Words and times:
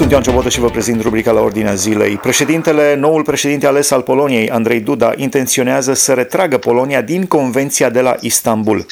Sunt 0.00 0.12
Ioan 0.12 0.24
Ciobotă 0.24 0.48
și 0.48 0.60
vă 0.60 0.70
prezint 0.70 1.02
rubrica 1.02 1.30
la 1.30 1.40
ordinea 1.40 1.74
zilei. 1.74 2.16
Președintele, 2.16 2.94
noul 2.94 3.22
președinte 3.22 3.66
ales 3.66 3.90
al 3.90 4.02
Poloniei, 4.02 4.50
Andrei 4.50 4.80
Duda, 4.80 5.12
intenționează 5.16 5.92
să 5.92 6.12
retragă 6.12 6.58
Polonia 6.58 7.00
din 7.00 7.26
Convenția 7.26 7.90
de 7.90 8.00
la 8.00 8.16
Istanbul. 8.20 8.86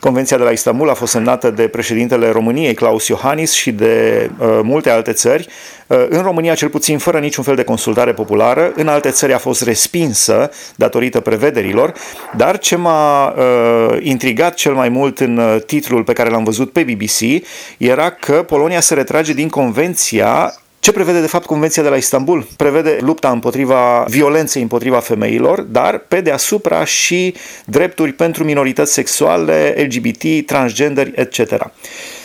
Convenția 0.00 0.36
de 0.36 0.42
la 0.42 0.50
Istanbul 0.50 0.90
a 0.90 0.94
fost 0.94 1.12
semnată 1.12 1.50
de 1.50 1.68
președintele 1.68 2.30
României, 2.30 2.74
Claus 2.74 3.06
Iohannis, 3.06 3.52
și 3.52 3.72
de 3.72 4.30
uh, 4.38 4.60
multe 4.62 4.90
alte 4.90 5.12
țări. 5.12 5.48
Uh, 5.86 6.06
în 6.08 6.22
România, 6.22 6.54
cel 6.54 6.68
puțin 6.68 6.98
fără 6.98 7.18
niciun 7.18 7.44
fel 7.44 7.54
de 7.54 7.64
consultare 7.64 8.12
populară, 8.12 8.72
în 8.74 8.88
alte 8.88 9.10
țări 9.10 9.32
a 9.32 9.38
fost 9.38 9.62
respinsă 9.62 10.50
datorită 10.76 11.20
prevederilor, 11.20 11.92
dar 12.36 12.58
ce 12.58 12.76
m-a 12.76 13.28
uh, 13.28 13.96
intrigat 14.00 14.54
cel 14.54 14.72
mai 14.72 14.88
mult 14.88 15.20
în 15.20 15.36
uh, 15.36 15.56
titlul 15.66 16.04
pe 16.04 16.12
care 16.12 16.30
l-am 16.30 16.44
văzut 16.44 16.72
pe 16.72 16.82
BBC 16.82 17.44
era 17.78 18.10
că 18.10 18.32
Polonia 18.32 18.80
se 18.80 18.94
retrage 18.94 19.32
din 19.32 19.48
Convenția 19.48 20.54
ce 20.80 20.92
prevede 20.92 21.20
de 21.20 21.26
fapt 21.26 21.46
Convenția 21.46 21.82
de 21.82 21.88
la 21.88 21.96
Istanbul? 21.96 22.46
Prevede 22.56 22.98
lupta 23.00 23.30
împotriva 23.30 24.04
violenței 24.08 24.62
împotriva 24.62 24.98
femeilor, 24.98 25.60
dar 25.60 25.98
pe 25.98 26.20
deasupra 26.20 26.84
și 26.84 27.34
drepturi 27.64 28.12
pentru 28.12 28.44
minorități 28.44 28.92
sexuale, 28.92 29.74
LGBT, 29.76 30.46
transgender, 30.46 31.10
etc. 31.14 31.70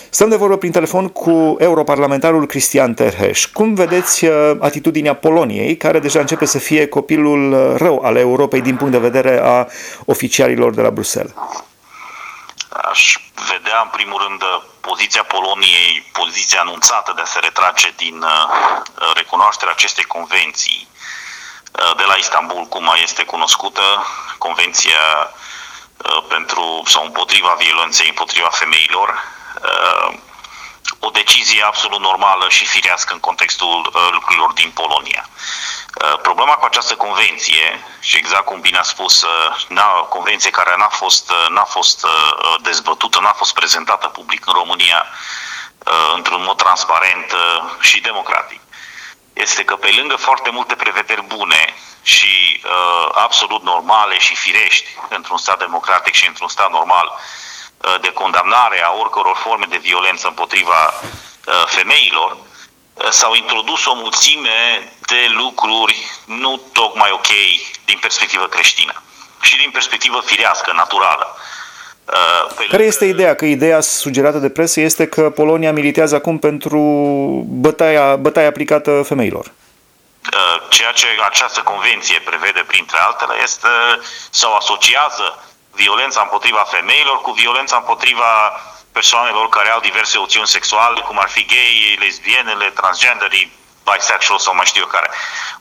Stăm 0.10 0.30
de 0.30 0.36
vorbă 0.36 0.58
prin 0.58 0.72
telefon 0.72 1.08
cu 1.08 1.56
europarlamentarul 1.60 2.46
Cristian 2.46 2.94
Terheș. 2.94 3.46
Cum 3.46 3.74
vedeți 3.74 4.26
uh, 4.26 4.32
atitudinea 4.60 5.14
Poloniei, 5.14 5.78
care 5.78 6.00
deja 6.00 6.20
începe 6.20 6.46
să 6.46 6.58
fie 6.58 6.88
copilul 6.88 7.52
uh, 7.52 7.74
rău 7.78 8.02
al 8.04 8.16
Europei 8.16 8.62
din 8.62 8.76
punct 8.76 8.92
de 8.92 8.98
vedere 8.98 9.40
a 9.44 9.68
oficialilor 10.06 10.74
de 10.74 10.82
la 10.82 10.90
Bruxelles? 10.90 11.34
Aș 12.82 13.18
vedea 13.48 13.82
în 13.82 13.88
primul 13.88 14.22
rând 14.22 14.44
poziția 14.82 15.24
Poloniei, 15.24 16.10
poziția 16.12 16.60
anunțată 16.60 17.14
de 17.16 17.22
a 17.22 17.26
se 17.26 17.40
retrage 17.40 17.94
din 17.96 18.22
uh, 18.22 18.82
recunoașterea 19.14 19.74
acestei 19.74 20.04
convenții 20.04 20.88
uh, 21.72 21.96
de 21.98 22.04
la 22.04 22.14
Istanbul, 22.14 22.66
cum 22.66 22.94
este 23.02 23.24
cunoscută, 23.24 24.06
Convenția 24.38 25.34
uh, 25.98 26.24
pentru 26.28 26.84
sau 26.86 27.04
împotriva 27.04 27.56
violenței 27.60 28.08
împotriva 28.08 28.48
femeilor, 28.48 29.24
o 31.00 31.10
decizie 31.10 31.64
absolut 31.64 32.00
normală 32.00 32.50
și 32.50 32.66
firească 32.66 33.14
în 33.14 33.20
contextul 33.20 33.92
lucrurilor 34.12 34.52
din 34.52 34.72
Polonia. 34.72 35.30
Uh, 36.02 36.20
problema 36.22 36.54
cu 36.54 36.66
această 36.66 36.96
convenție, 36.96 37.84
și 38.00 38.18
exact 38.18 38.46
cum 38.46 38.60
bine 38.60 38.78
a 38.78 38.82
spus, 38.82 39.22
uh, 39.22 39.66
na, 39.68 39.86
convenție 39.86 40.50
care 40.50 40.74
n-a 40.78 40.88
fost, 40.88 41.32
uh, 41.32 41.46
n-a 41.50 41.64
fost 41.64 42.06
dezbătută, 42.62 43.20
n-a 43.20 43.32
fost 43.32 43.54
prezentată 43.54 44.08
public 44.08 44.48
în 44.48 44.54
România 44.54 45.06
într-un 46.16 46.44
mod 46.44 46.58
transparent 46.58 47.36
și 47.80 48.00
democratic, 48.00 48.60
este 49.34 49.64
că 49.64 49.76
pe 49.76 49.92
lângă 49.98 50.16
foarte 50.16 50.50
multe 50.50 50.76
prevederi 50.76 51.22
bune 51.22 51.74
și 52.02 52.62
uh, 52.64 53.10
absolut 53.14 53.64
normale 53.64 54.20
și 54.20 54.36
firești 54.36 54.88
într-un 55.10 55.38
stat 55.38 55.58
democratic 55.58 56.14
și 56.14 56.28
într-un 56.28 56.48
stat 56.48 56.72
normal 56.72 57.06
uh, 57.06 57.20
de 58.02 58.12
condamnare 58.14 58.84
a 58.84 58.92
oricăror 59.00 59.36
forme 59.36 59.66
de 59.70 59.78
violență 59.78 60.28
împotriva 60.28 60.94
uh, 60.94 61.54
femeilor, 61.66 62.38
s-au 63.10 63.34
introdus 63.34 63.86
o 63.86 63.96
mulțime 63.96 64.60
de 65.06 65.22
lucruri 65.38 65.96
nu 66.26 66.62
tocmai 66.72 67.10
ok 67.12 67.28
din 67.86 67.98
perspectivă 68.02 68.46
creștină 68.46 69.04
și 69.42 69.58
din 69.58 69.70
perspectivă 69.72 70.22
firească, 70.26 70.72
naturală. 70.76 71.38
Uh, 72.06 72.54
pe 72.56 72.66
Care 72.70 72.84
este 72.84 73.06
ideea? 73.06 73.36
Că 73.36 73.46
ideea 73.46 73.80
sugerată 73.82 74.38
de 74.38 74.50
presă 74.50 74.80
este 74.80 75.08
că 75.08 75.30
Polonia 75.30 75.72
militează 75.72 76.16
acum 76.16 76.38
pentru 76.40 76.80
bătaia, 77.48 78.16
bătaia 78.16 78.48
aplicată 78.48 79.04
femeilor. 79.04 79.46
Uh, 79.46 80.58
ceea 80.70 80.92
ce 80.92 81.08
această 81.26 81.62
convenție 81.62 82.20
prevede, 82.20 82.64
printre 82.68 82.98
altele, 82.98 83.34
este 83.44 83.68
sau 84.30 84.56
asociază 84.56 85.44
violența 85.76 86.22
împotriva 86.22 86.64
femeilor 86.76 87.22
cu 87.22 87.32
violența 87.32 87.76
împotriva 87.76 88.62
persoanelor 88.92 89.50
care 89.50 89.70
au 89.70 89.80
diverse 89.80 90.18
opțiuni 90.18 90.48
sexuale, 90.48 91.02
cum 91.02 91.20
ar 91.20 91.30
fi 91.30 91.46
gay, 91.46 91.98
lesbienele, 92.00 92.70
transgenderii, 92.70 93.52
bisexual 93.94 94.40
sau 94.40 94.56
mai 94.56 94.66
știu 94.66 94.82
eu 94.82 94.88
care. 94.88 95.10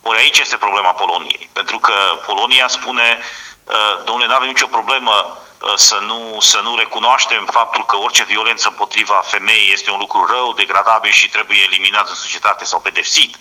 Ori 0.02 0.18
aici 0.18 0.38
este 0.38 0.56
problema 0.56 0.92
Poloniei. 0.92 1.50
Pentru 1.52 1.78
că 1.78 1.92
Polonia 2.26 2.68
spune, 2.68 3.18
uh, 3.64 4.04
domnule, 4.04 4.26
nu 4.26 4.34
avem 4.34 4.48
nicio 4.48 4.66
problemă 4.66 5.14
uh, 5.14 5.72
să 5.76 5.98
nu, 6.00 6.40
să 6.40 6.60
nu 6.60 6.76
recunoaștem 6.76 7.46
faptul 7.58 7.84
că 7.84 7.96
orice 7.96 8.24
violență 8.24 8.68
împotriva 8.68 9.22
femeii 9.24 9.72
este 9.72 9.90
un 9.90 9.98
lucru 9.98 10.26
rău, 10.26 10.52
degradabil 10.52 11.10
și 11.10 11.28
trebuie 11.28 11.62
eliminat 11.62 12.08
în 12.08 12.14
societate 12.14 12.64
sau 12.64 12.80
pedepsit. 12.80 13.36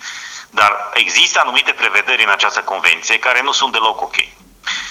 Dar 0.50 0.90
există 0.94 1.40
anumite 1.40 1.72
prevederi 1.72 2.24
în 2.24 2.30
această 2.30 2.60
convenție 2.62 3.18
care 3.18 3.40
nu 3.42 3.52
sunt 3.52 3.72
deloc 3.72 4.00
ok. 4.00 4.16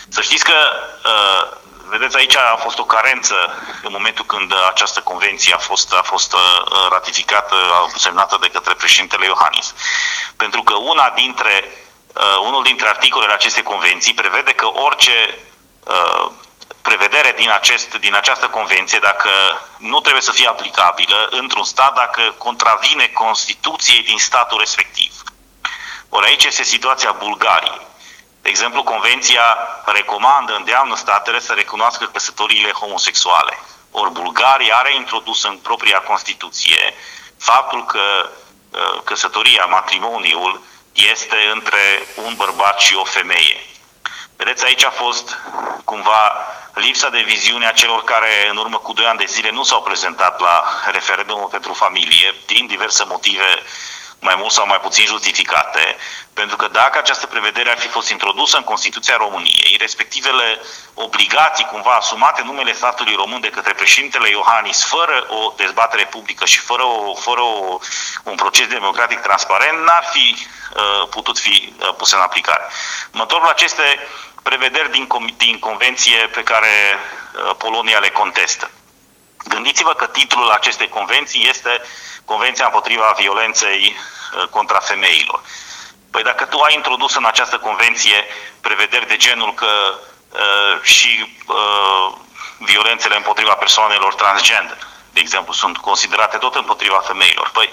Să 0.10 0.22
știți 0.22 0.44
că 0.44 0.58
uh, 1.06 1.58
Vedeți, 1.86 2.16
aici 2.18 2.36
a 2.36 2.56
fost 2.56 2.80
o 2.80 2.84
carență 2.84 3.36
în 3.84 3.92
momentul 3.92 4.26
când 4.26 4.54
această 4.70 5.02
convenție 5.02 5.54
a 5.54 5.58
fost, 5.58 5.94
a 5.94 6.02
fost 6.02 6.34
uh, 6.34 6.40
ratificată, 6.90 7.56
semnată 7.96 8.38
de 8.42 8.50
către 8.50 8.74
președintele 8.74 9.26
Iohannis. 9.26 9.74
Pentru 10.36 10.64
că 10.64 10.74
una 10.74 11.10
dintre, 11.16 11.72
uh, 12.16 12.38
unul 12.42 12.64
dintre 12.64 12.88
articolele 12.88 13.34
acestei 13.34 13.64
convenții 13.64 14.14
prevede 14.14 14.52
că 14.52 14.66
orice 14.66 15.38
uh, 15.84 16.32
prevedere 16.82 17.34
din, 17.38 17.50
acest, 17.50 17.98
din 17.98 18.16
această 18.16 18.48
convenție, 18.48 19.00
dacă 19.00 19.30
nu 19.78 20.00
trebuie 20.00 20.22
să 20.22 20.32
fie 20.32 20.48
aplicabilă 20.48 21.28
într-un 21.32 21.64
stat, 21.64 21.94
dacă 21.94 22.22
contravine 22.38 23.06
Constituției 23.08 24.04
din 24.04 24.18
statul 24.18 24.60
respectiv. 24.60 25.14
Ori 26.10 26.26
aici 26.26 26.44
este 26.44 26.64
situația 26.64 27.12
Bulgariei. 27.12 27.82
De 28.44 28.50
exemplu, 28.50 28.84
Convenția 28.84 29.58
recomandă, 29.86 30.56
îndeamnă 30.56 30.96
statele 30.96 31.40
să 31.40 31.54
recunoască 31.54 32.06
căsătoriile 32.06 32.72
homosexuale. 32.72 33.60
Ori 33.92 34.12
Bulgaria 34.12 34.76
are 34.76 34.96
introdus 34.96 35.44
în 35.44 35.58
propria 35.58 36.00
Constituție 36.00 36.94
faptul 37.38 37.86
că 37.86 38.30
uh, 38.30 39.02
căsătoria, 39.04 39.66
matrimoniul, 39.66 40.62
este 40.94 41.38
între 41.54 42.08
un 42.16 42.34
bărbat 42.36 42.80
și 42.80 42.96
o 42.96 43.04
femeie. 43.04 43.60
Vedeți, 44.36 44.66
aici 44.66 44.84
a 44.84 44.90
fost 44.90 45.38
cumva 45.84 46.48
lipsa 46.74 47.10
de 47.10 47.22
viziune 47.22 47.68
a 47.68 47.72
celor 47.72 48.04
care 48.04 48.50
în 48.50 48.58
urmă 48.58 48.78
cu 48.78 48.94
doi 48.94 49.06
ani 49.06 49.18
de 49.18 49.26
zile 49.26 49.52
nu 49.52 49.64
s-au 49.64 49.82
prezentat 49.82 50.40
la 50.40 50.64
referendumul 50.92 51.48
pentru 51.48 51.74
familie, 51.74 52.36
din 52.46 52.68
diverse 52.68 53.04
motive 53.04 53.64
mai 54.24 54.36
mult 54.38 54.52
sau 54.52 54.68
mai 54.68 54.80
puțin 54.80 55.06
justificate, 55.06 55.98
pentru 56.34 56.56
că 56.56 56.68
dacă 56.68 56.98
această 56.98 57.26
prevedere 57.26 57.70
ar 57.70 57.78
fi 57.78 57.88
fost 57.88 58.10
introdusă 58.10 58.58
în 58.58 58.64
Constituția 58.64 59.16
României, 59.16 59.78
respectivele 59.80 60.62
obligații 60.94 61.66
cumva 61.66 61.92
asumate 61.92 62.42
în 62.42 62.48
numele 62.48 62.74
statului 62.74 63.16
român 63.16 63.42
de 63.42 63.50
către 63.50 63.74
președintele 63.74 64.30
Iohannis, 64.30 64.86
fără 64.86 65.26
o 65.30 65.54
dezbatere 65.58 66.06
publică 66.06 66.46
și 66.46 66.60
fără, 66.60 66.84
o, 66.84 67.16
fără 67.16 67.42
o, 67.42 67.78
un 68.24 68.36
proces 68.36 68.68
democratic 68.68 69.20
transparent, 69.20 69.78
n-ar 69.84 70.10
fi 70.12 70.36
uh, 70.76 71.08
putut 71.10 71.40
fi 71.40 71.74
uh, 71.80 71.94
puse 71.98 72.16
în 72.16 72.22
aplicare. 72.22 72.64
Mă 73.12 73.22
întorc 73.22 73.44
la 73.44 73.50
aceste 73.50 74.08
prevederi 74.44 74.92
din, 74.92 75.08
din 75.38 75.60
convenție 75.60 76.18
pe 76.18 76.44
care 76.44 77.00
uh, 77.36 77.56
Polonia 77.58 78.00
le 78.00 78.10
contestă. 78.10 78.72
Gândiți-vă 79.48 79.94
că 79.94 80.06
titlul 80.06 80.50
acestei 80.50 80.88
convenții 80.88 81.50
este 81.50 81.82
Convenția 82.26 82.66
împotriva 82.66 83.14
violenței 83.18 83.96
uh, 83.96 84.48
contra 84.48 84.80
femeilor. 84.80 85.42
Păi 86.12 86.24
dacă 86.24 86.46
tu 86.46 86.60
ai 86.60 86.74
introdus 86.74 87.16
în 87.16 87.26
această 87.26 87.58
convenție 87.58 88.26
prevederi 88.62 89.08
de 89.08 89.18
genul 89.18 89.54
că 89.54 90.00
uh, 90.30 90.82
și 90.82 91.38
uh, 91.48 92.14
violențele 92.58 93.16
împotriva 93.16 93.54
persoanelor 93.54 94.14
transgender, 94.14 94.78
de 95.12 95.20
exemplu, 95.20 95.54
sunt 95.54 95.78
considerate 95.78 96.38
tot 96.38 96.56
împotriva 96.56 97.00
femeilor, 97.00 97.50
păi 97.54 97.70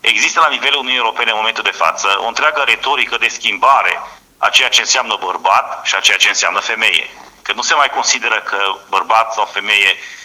există 0.00 0.40
la 0.40 0.48
nivelul 0.48 0.78
Uniunii 0.78 0.98
Europene 0.98 1.30
în 1.30 1.36
momentul 1.36 1.62
de 1.62 1.70
față 1.70 2.16
o 2.18 2.26
întreagă 2.26 2.62
retorică 2.62 3.16
de 3.16 3.28
schimbare 3.28 4.02
a 4.38 4.48
ceea 4.48 4.68
ce 4.68 4.80
înseamnă 4.80 5.16
bărbat 5.20 5.86
și 5.86 5.94
a 5.94 6.00
ceea 6.00 6.16
ce 6.16 6.28
înseamnă 6.28 6.60
femeie. 6.60 7.10
Că 7.42 7.52
nu 7.52 7.62
se 7.62 7.74
mai 7.74 7.90
consideră 7.90 8.40
că 8.40 8.76
bărbat 8.88 9.32
sau 9.32 9.44
femeie 9.44 9.96
Uh, 9.96 10.23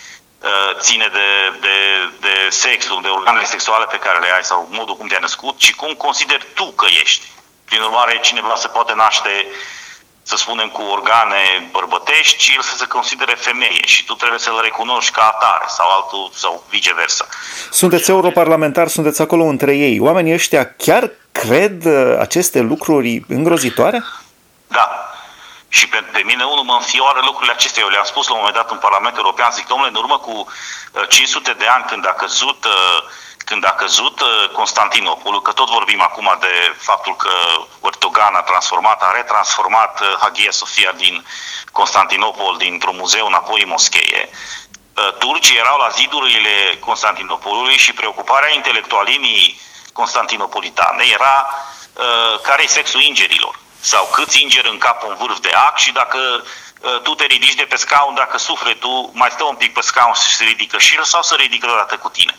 ține 0.80 1.09
de, 1.12 1.57
de, 1.59 1.77
de 2.19 2.50
sexul, 2.50 3.01
de 3.01 3.07
organele 3.07 3.45
sexuale 3.45 3.86
pe 3.86 3.97
care 3.97 4.19
le 4.19 4.31
ai 4.36 4.44
sau 4.44 4.68
modul 4.71 4.95
cum 4.95 5.07
te-ai 5.07 5.21
născut, 5.21 5.57
ci 5.57 5.75
cum 5.75 5.94
consideri 5.94 6.45
tu 6.53 6.65
că 6.65 6.86
ești. 7.01 7.25
Prin 7.65 7.81
urmare, 7.81 8.19
cineva 8.21 8.53
se 8.56 8.68
poate 8.68 8.94
naște, 8.95 9.45
să 10.24 10.36
spunem, 10.36 10.69
cu 10.69 10.81
organe 10.81 11.69
bărbătești 11.71 12.44
și 12.44 12.56
el 12.56 12.62
să 12.62 12.75
se 12.75 12.86
considere 12.86 13.33
femeie 13.38 13.86
și 13.86 14.06
tu 14.06 14.13
trebuie 14.13 14.39
să-l 14.39 14.59
recunoști 14.62 15.12
ca 15.12 15.21
atare 15.21 15.65
sau 15.68 15.89
altul 15.89 16.30
sau 16.33 16.63
viceversa. 16.69 17.27
Sunteți 17.71 18.09
europarlamentar, 18.09 18.88
sunteți 18.88 19.21
acolo 19.21 19.44
între 19.44 19.75
ei. 19.75 20.00
Oamenii 20.00 20.33
ăștia 20.33 20.74
chiar 20.77 21.12
cred 21.31 21.85
uh, 21.85 22.15
aceste 22.19 22.59
lucruri 22.59 23.24
îngrozitoare? 23.27 24.03
Da, 24.68 25.08
și 25.69 25.88
pe, 25.88 25.98
pe 25.98 26.21
mine 26.25 26.44
unul 26.44 26.63
mă 26.63 26.74
înfioară 26.74 27.19
lucrurile 27.24 27.54
acestea. 27.54 27.83
Eu 27.83 27.89
le-am 27.89 28.04
spus 28.04 28.27
la 28.27 28.33
un 28.33 28.39
moment 28.39 28.57
dat 28.57 28.71
în 28.71 28.77
Parlamentul 28.77 29.24
European, 29.24 29.51
zic, 29.51 29.68
domnule, 29.68 29.89
în 29.89 29.95
urmă 29.95 30.18
cu 30.18 30.48
500 31.10 31.50
uh, 31.50 31.57
de 31.57 31.68
ani 31.68 31.86
când 31.86 32.07
a 32.07 32.13
căzut 32.13 32.66
uh, 32.66 33.04
când 33.50 33.66
a 33.66 33.71
căzut 33.71 34.19
uh, 34.21 34.50
Constantinopolul, 34.54 35.42
că 35.42 35.51
tot 35.51 35.69
vorbim 35.69 36.01
acum 36.01 36.38
de 36.39 36.75
faptul 36.77 37.16
că 37.16 37.30
Erdogan 37.83 38.36
a 38.36 38.42
transformat, 38.42 39.01
a 39.01 39.12
retransformat 39.12 40.00
uh, 40.00 40.16
Hagia 40.19 40.51
Sofia 40.51 40.92
din 40.92 41.25
Constantinopol, 41.71 42.56
dintr-un 42.57 42.95
muzeu 42.95 43.25
înapoi 43.25 43.62
în 43.62 43.69
moscheie, 43.69 44.30
uh, 44.30 45.13
turcii 45.18 45.57
erau 45.57 45.77
la 45.77 45.89
zidurile 45.89 46.77
Constantinopolului 46.80 47.77
și 47.77 47.94
preocuparea 47.94 48.54
intelectualimii 48.54 49.62
constantinopolitane 49.94 51.04
era 51.13 51.48
care 52.42 52.63
e 52.63 52.68
sexul 52.68 53.01
ingerilor 53.01 53.60
sau 53.80 54.10
câți 54.14 54.42
ingeri 54.42 54.70
în 54.70 54.78
cap 54.78 55.04
în 55.08 55.16
vârf 55.16 55.40
de 55.40 55.50
ac 55.50 55.78
și 55.78 55.92
dacă 55.92 56.44
tu 57.04 57.16
te 57.16 57.26
ridici 57.26 57.56
de 57.56 57.64
pe 57.64 57.76
scaun, 57.76 58.16
dacă 58.16 58.38
sufletul 58.38 59.10
mai 59.14 59.30
stă 59.31 59.44
un 59.44 59.56
pic 59.56 59.74
pe 59.74 59.81
scaun 59.81 60.14
și 60.14 60.36
se 60.36 60.44
ridică 60.44 60.78
și 60.78 61.00
sau 61.04 61.22
să 61.22 61.36
ridică 61.36 61.72
odată 61.72 61.98
cu 61.98 62.10
tine. 62.10 62.38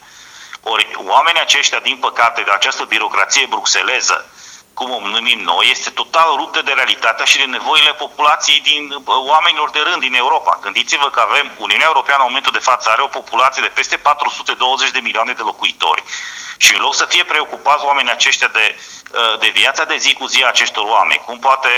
Ori 0.63 0.91
oamenii 0.97 1.41
aceștia, 1.41 1.79
din 1.79 1.97
păcate, 1.97 2.43
de 2.43 2.51
această 2.51 2.85
birocrație 2.85 3.47
bruxeleză, 3.47 4.31
cum 4.81 4.91
o 4.91 5.01
numim 5.17 5.41
noi, 5.53 5.71
este 5.71 5.91
total 5.91 6.29
ruptă 6.37 6.63
de 6.63 6.73
realitatea 6.73 7.25
și 7.25 7.39
de 7.39 7.45
nevoile 7.45 7.93
populației 7.93 8.61
din 8.61 8.85
oamenilor 9.05 9.71
de 9.71 9.81
rând 9.89 10.01
din 10.01 10.15
Europa. 10.15 10.59
Gândiți-vă 10.63 11.09
că 11.11 11.21
avem 11.29 11.47
Uniunea 11.59 11.87
Europeană 11.87 12.21
în 12.23 12.29
momentul 12.29 12.53
de 12.53 12.67
față 12.71 12.91
are 12.91 13.03
o 13.03 13.17
populație 13.21 13.63
de 13.63 13.77
peste 13.79 13.97
420 13.97 14.91
de 14.91 14.99
milioane 14.99 15.33
de 15.33 15.43
locuitori 15.43 16.03
și 16.57 16.75
în 16.75 16.81
loc 16.81 16.95
să 16.95 17.05
fie 17.05 17.25
preocupați 17.25 17.85
oamenii 17.85 18.11
aceștia 18.11 18.49
de, 18.49 18.67
de 19.41 19.49
viața 19.49 19.85
de 19.85 19.97
zi 19.97 20.13
cu 20.15 20.27
zi 20.27 20.43
a 20.43 20.49
acestor 20.49 20.85
oameni, 20.85 21.23
cum 21.27 21.39
poate 21.39 21.71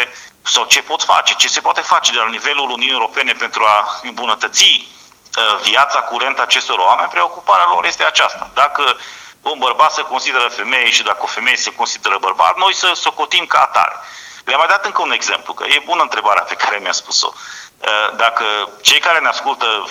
sau 0.42 0.64
ce 0.64 0.82
pot 0.82 1.02
face, 1.02 1.34
ce 1.34 1.48
se 1.48 1.60
poate 1.60 1.80
face 1.80 2.12
de 2.12 2.18
la 2.18 2.28
nivelul 2.28 2.70
Uniunii 2.70 2.98
Europene 2.98 3.32
pentru 3.32 3.64
a 3.64 4.00
îmbunătăți 4.02 4.90
Uh, 5.38 5.60
viața 5.62 5.98
curentă 6.00 6.42
acestor 6.42 6.78
oameni, 6.78 7.08
preocuparea 7.08 7.66
lor 7.74 7.84
este 7.84 8.04
aceasta. 8.04 8.50
Dacă 8.54 8.96
un 9.42 9.58
bărbat 9.58 9.92
se 9.92 10.02
consideră 10.02 10.48
femeie 10.48 10.90
și 10.90 11.02
dacă 11.02 11.18
o 11.22 11.26
femeie 11.26 11.56
se 11.56 11.74
consideră 11.74 12.16
bărbat, 12.20 12.56
noi 12.56 12.74
să 12.74 12.92
socotim 12.94 13.46
ca 13.46 13.60
atare. 13.60 13.96
Le-am 14.44 14.58
mai 14.58 14.68
dat 14.68 14.84
încă 14.84 15.02
un 15.02 15.12
exemplu, 15.12 15.52
că 15.54 15.64
e 15.64 15.82
bună 15.84 16.02
întrebarea 16.02 16.42
pe 16.42 16.54
care 16.54 16.78
mi-a 16.78 16.92
spus-o. 16.92 17.32
Uh, 17.32 18.16
dacă 18.16 18.44
cei 18.82 19.00
care 19.00 19.18
ne 19.18 19.28
ascultă 19.28 19.88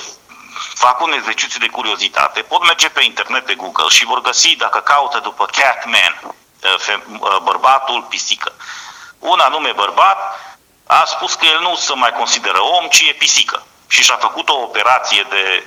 fac 0.74 1.02
un 1.02 1.12
exercițiu 1.12 1.60
de 1.60 1.68
curiozitate, 1.68 2.42
pot 2.42 2.66
merge 2.66 2.90
pe 2.90 3.04
internet, 3.04 3.46
pe 3.46 3.56
Google 3.56 3.88
și 3.90 4.06
vor 4.06 4.22
găsi, 4.22 4.56
dacă 4.56 4.80
caută 4.80 5.20
după 5.20 5.46
Catman, 5.46 6.20
uh, 6.24 7.38
bărbatul 7.44 8.02
pisică. 8.02 8.54
Un 9.20 9.40
anume 9.40 9.72
bărbat 9.72 10.40
a 10.88 11.06
spus 11.06 11.34
că 11.34 11.46
el 11.46 11.60
nu 11.60 11.76
se 11.76 11.94
mai 11.94 12.12
consideră 12.12 12.62
om, 12.62 12.88
ci 12.88 13.02
e 13.02 13.14
pisică 13.14 13.66
și 13.88 14.04
și-a 14.04 14.16
făcut 14.16 14.50
o 14.50 14.62
operație 14.62 15.26
de 15.30 15.66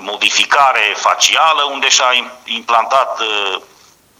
modificare 0.00 0.94
facială 0.96 1.62
unde 1.62 1.88
și-a 1.88 2.12
implantat 2.44 3.20
uh, 3.20 3.60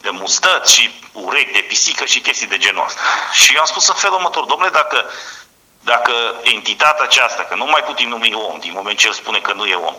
de 0.00 0.10
mustăți 0.10 0.72
și 0.72 0.90
urechi 1.12 1.52
de 1.52 1.58
pisică 1.68 2.04
și 2.04 2.20
chestii 2.20 2.46
de 2.46 2.58
genul 2.58 2.84
ăsta. 2.84 3.00
Și 3.32 3.54
eu 3.54 3.60
am 3.60 3.66
spus 3.66 3.88
în 3.88 3.94
felul 3.94 4.16
următor, 4.16 4.44
domnule, 4.44 4.70
dacă, 4.70 5.04
dacă 5.80 6.12
entitatea 6.42 7.04
aceasta, 7.04 7.42
că 7.42 7.54
nu 7.54 7.64
mai 7.64 7.82
putem 7.82 8.08
numi 8.08 8.34
om, 8.34 8.58
din 8.58 8.72
moment 8.74 8.98
ce 8.98 9.06
el 9.06 9.12
spune 9.12 9.38
că 9.38 9.52
nu 9.52 9.64
e 9.66 9.74
om, 9.74 9.94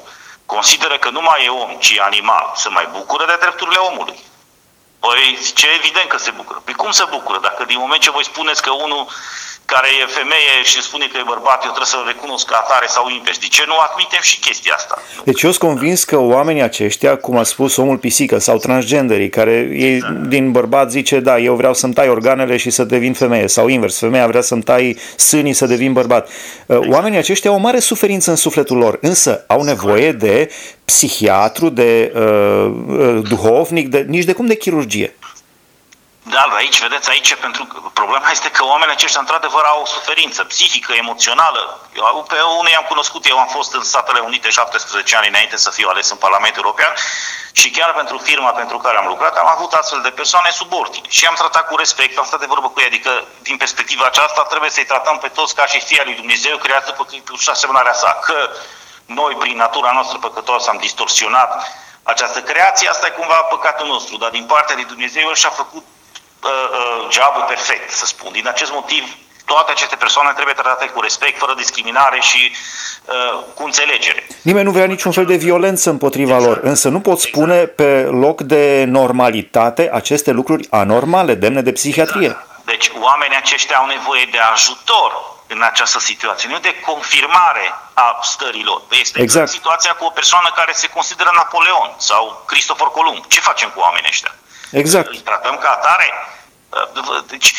consideră 0.45 0.97
că 0.97 1.09
nu 1.09 1.21
mai 1.21 1.45
e 1.45 1.49
om, 1.49 1.77
ci 1.79 1.97
animal, 1.99 2.51
să 2.55 2.69
mai 2.69 2.87
bucură 2.91 3.25
de 3.25 3.37
drepturile 3.39 3.77
omului. 3.77 4.19
Păi, 4.99 5.39
ce 5.55 5.67
evident 5.67 6.09
că 6.09 6.17
se 6.17 6.31
bucură. 6.31 6.61
Păi 6.65 6.73
cum 6.73 6.91
se 6.91 7.05
bucură? 7.09 7.39
Dacă 7.39 7.63
din 7.63 7.77
moment 7.77 8.01
ce 8.01 8.11
voi 8.11 8.23
spuneți 8.23 8.61
că 8.61 8.71
unul 8.71 9.07
care 9.75 9.87
e 10.01 10.05
femeie 10.21 10.55
și 10.63 10.81
spune 10.81 11.05
că 11.11 11.17
e 11.17 11.31
bărbat, 11.33 11.59
eu 11.63 11.73
trebuie 11.75 11.93
să-l 11.95 12.05
recunosc 12.13 12.45
ca 12.51 12.57
atare 12.63 12.87
sau 12.95 13.03
invers. 13.17 13.37
De 13.37 13.49
ce 13.55 13.63
nu 13.67 13.75
admitem 13.87 14.23
și 14.29 14.39
chestia 14.39 14.73
asta? 14.75 14.95
Deci 15.23 15.41
eu 15.41 15.51
sunt 15.51 15.69
convins 15.69 16.03
că 16.03 16.17
oamenii 16.19 16.61
aceștia, 16.61 17.17
cum 17.17 17.37
a 17.37 17.43
spus 17.43 17.75
omul 17.77 17.97
pisică 17.97 18.37
sau 18.39 18.57
transgenderii, 18.57 19.29
care 19.29 19.51
e 19.51 19.95
exact. 19.95 20.27
din 20.33 20.51
bărbat 20.51 20.91
zice, 20.91 21.19
da, 21.19 21.39
eu 21.39 21.55
vreau 21.55 21.73
să-mi 21.73 21.93
tai 21.93 22.09
organele 22.09 22.57
și 22.57 22.69
să 22.69 22.83
devin 22.83 23.13
femeie, 23.13 23.47
sau 23.47 23.67
invers, 23.67 23.99
femeia 23.99 24.27
vrea 24.27 24.41
să-mi 24.41 24.63
tai 24.63 24.97
sânii 25.15 25.53
să 25.53 25.65
devin 25.65 25.93
bărbat. 25.93 26.29
Exact. 26.67 26.91
Oamenii 26.93 27.17
aceștia 27.17 27.49
au 27.49 27.55
o 27.55 27.59
mare 27.59 27.79
suferință 27.79 28.29
în 28.29 28.35
sufletul 28.35 28.77
lor, 28.77 28.97
însă 29.01 29.43
au 29.47 29.61
nevoie 29.63 30.11
de 30.11 30.51
psihiatru, 30.85 31.69
de 31.69 32.11
uh, 32.15 32.21
uh 32.87 33.19
duhovnic, 33.29 33.87
de, 33.89 34.05
nici 34.07 34.23
de 34.23 34.33
cum 34.33 34.45
de 34.45 34.55
chirurgie. 34.55 35.13
Da, 36.27 36.41
aici, 36.41 36.81
vedeți, 36.81 37.09
aici, 37.09 37.35
pentru 37.35 37.63
că 37.65 37.77
problema 37.93 38.31
este 38.31 38.49
că 38.49 38.65
oamenii 38.65 38.93
aceștia, 38.93 39.19
într-adevăr, 39.19 39.63
au 39.63 39.81
o 39.81 39.85
suferință 39.85 40.43
psihică, 40.43 40.93
emoțională. 40.93 41.79
Eu, 41.95 42.25
pe 42.27 42.41
unii 42.59 42.75
am 42.75 42.85
cunoscut, 42.87 43.25
eu 43.25 43.39
am 43.39 43.47
fost 43.47 43.73
în 43.73 43.83
Statele 43.83 44.19
Unite 44.19 44.49
17 44.49 45.15
ani 45.15 45.27
înainte 45.27 45.57
să 45.57 45.69
fiu 45.69 45.87
ales 45.89 46.09
în 46.09 46.17
Parlamentul 46.17 46.61
European 46.63 46.93
și 47.51 47.69
chiar 47.69 47.93
pentru 47.93 48.17
firma 48.17 48.51
pentru 48.51 48.77
care 48.77 48.97
am 48.97 49.07
lucrat, 49.07 49.37
am 49.37 49.47
avut 49.47 49.73
astfel 49.73 50.01
de 50.01 50.09
persoane 50.09 50.49
subordine 50.49 51.07
și 51.09 51.25
am 51.25 51.33
tratat 51.33 51.67
cu 51.67 51.75
respect, 51.75 52.17
am 52.17 52.25
stat 52.25 52.39
de 52.39 52.45
vorbă 52.45 52.69
cu 52.69 52.79
ei, 52.79 52.85
adică, 52.85 53.23
din 53.41 53.57
perspectiva 53.57 54.05
aceasta, 54.05 54.41
trebuie 54.41 54.69
să-i 54.69 54.85
tratăm 54.85 55.17
pe 55.17 55.27
toți 55.27 55.55
ca 55.55 55.65
și 55.65 55.79
fia 55.79 56.01
lui 56.05 56.15
Dumnezeu, 56.15 56.57
creată 56.57 56.91
pe 56.91 57.03
chipul 57.09 57.37
și 57.37 57.49
asemănarea 57.49 57.93
sa. 57.93 58.19
Că 58.21 58.49
noi, 59.05 59.35
prin 59.35 59.57
natura 59.57 59.91
noastră 59.91 60.17
păcătoasă, 60.17 60.69
am 60.69 60.77
distorsionat 60.77 61.67
această 62.03 62.41
creație, 62.41 62.89
asta 62.89 63.07
e 63.07 63.09
cumva 63.09 63.35
păcatul 63.35 63.87
nostru, 63.87 64.17
dar 64.17 64.29
din 64.29 64.45
partea 64.45 64.75
lui 64.75 64.85
Dumnezeu 64.85 65.27
el 65.27 65.35
și-a 65.35 65.49
făcut 65.49 65.85
uh, 66.45 66.67
uh, 66.79 67.07
jobul 67.15 67.45
perfect, 67.47 67.91
să 67.91 68.05
spun. 68.05 68.31
Din 68.31 68.47
acest 68.47 68.71
motiv, 68.71 69.03
toate 69.45 69.71
aceste 69.71 69.95
persoane 69.95 70.31
trebuie 70.33 70.53
tratate 70.53 70.85
cu 70.85 71.01
respect, 71.01 71.37
fără 71.37 71.53
discriminare 71.57 72.19
și 72.19 72.51
uh, 73.05 73.43
cu 73.53 73.63
înțelegere. 73.63 74.27
Nimeni 74.41 74.65
nu 74.65 74.71
vrea 74.71 74.85
niciun 74.85 75.11
fel 75.11 75.25
de 75.25 75.35
violență 75.35 75.89
împotriva 75.89 76.35
exact. 76.35 76.53
lor, 76.53 76.63
însă 76.63 76.89
nu 76.89 76.99
pot 76.99 77.19
spune 77.19 77.55
exact. 77.55 77.75
pe 77.75 78.01
loc 78.25 78.41
de 78.41 78.85
normalitate 78.87 79.89
aceste 79.93 80.31
lucruri 80.31 80.67
anormale, 80.69 81.33
demne 81.33 81.61
de 81.61 81.71
psihiatrie. 81.71 82.25
Exact. 82.25 82.63
Deci 82.65 82.91
oamenii 82.99 83.37
aceștia 83.37 83.77
au 83.77 83.85
nevoie 83.85 84.25
de 84.31 84.37
ajutor 84.37 85.11
în 85.47 85.61
această 85.61 85.99
situație, 85.99 86.49
nu 86.49 86.59
de 86.59 86.73
confirmare 86.85 87.65
a 87.93 88.19
stărilor. 88.21 88.81
Este 88.89 89.21
exact. 89.21 89.49
situația 89.49 89.93
cu 89.93 90.05
o 90.05 90.09
persoană 90.09 90.49
care 90.55 90.71
se 90.71 90.87
consideră 90.87 91.29
Napoleon 91.35 91.93
sau 91.97 92.43
Cristofor 92.47 92.91
Columb. 92.91 93.25
Ce 93.27 93.39
facem 93.39 93.69
cu 93.75 93.79
oamenii 93.79 94.09
ăștia? 94.09 94.35
Exact. 94.81 95.09
Îi 95.09 95.17
tratăm 95.29 95.57
ca 95.57 95.69
atare? 95.69 96.07
Deci 97.27 97.53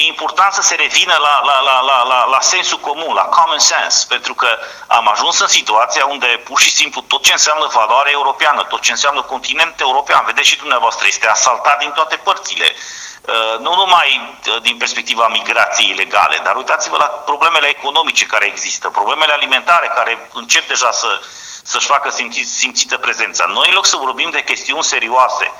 e 0.00 0.06
important 0.06 0.52
să 0.52 0.62
se 0.62 0.74
revină 0.74 1.16
la, 1.26 1.40
la, 1.44 1.60
la, 1.60 1.80
la, 1.80 2.02
la, 2.02 2.24
la 2.24 2.40
sensul 2.40 2.78
comun, 2.78 3.14
la 3.14 3.22
common 3.22 3.58
sense, 3.58 4.06
pentru 4.08 4.34
că 4.34 4.48
am 4.86 5.08
ajuns 5.08 5.38
în 5.40 5.46
situația 5.46 6.04
unde 6.06 6.26
pur 6.44 6.60
și 6.60 6.70
simplu 6.70 7.00
tot 7.00 7.22
ce 7.22 7.32
înseamnă 7.32 7.66
valoare 7.72 8.10
europeană, 8.10 8.62
tot 8.62 8.80
ce 8.80 8.90
înseamnă 8.90 9.22
continent 9.22 9.80
european, 9.80 10.22
vedeți 10.26 10.48
și 10.48 10.58
dumneavoastră, 10.58 11.06
este 11.06 11.28
asaltat 11.28 11.78
din 11.78 11.90
toate 11.90 12.16
părțile. 12.16 12.68
Uh, 12.74 13.58
nu 13.58 13.74
numai 13.74 14.38
uh, 14.48 14.62
din 14.62 14.76
perspectiva 14.76 15.28
migrației 15.28 15.90
ilegale, 15.90 16.40
dar 16.42 16.56
uitați-vă 16.56 16.96
la 16.96 17.04
problemele 17.04 17.66
economice 17.66 18.24
care 18.26 18.46
există, 18.46 18.88
problemele 18.88 19.32
alimentare 19.32 19.92
care 19.94 20.28
încep 20.32 20.68
deja 20.68 20.90
să, 20.90 21.20
să-și 21.62 21.86
facă 21.86 22.10
simțită 22.44 22.96
prezența. 22.98 23.44
Noi, 23.44 23.68
în 23.68 23.74
loc 23.74 23.86
să 23.86 23.96
vorbim 23.96 24.30
de 24.30 24.42
chestiuni 24.42 24.84
serioase, 24.84 25.52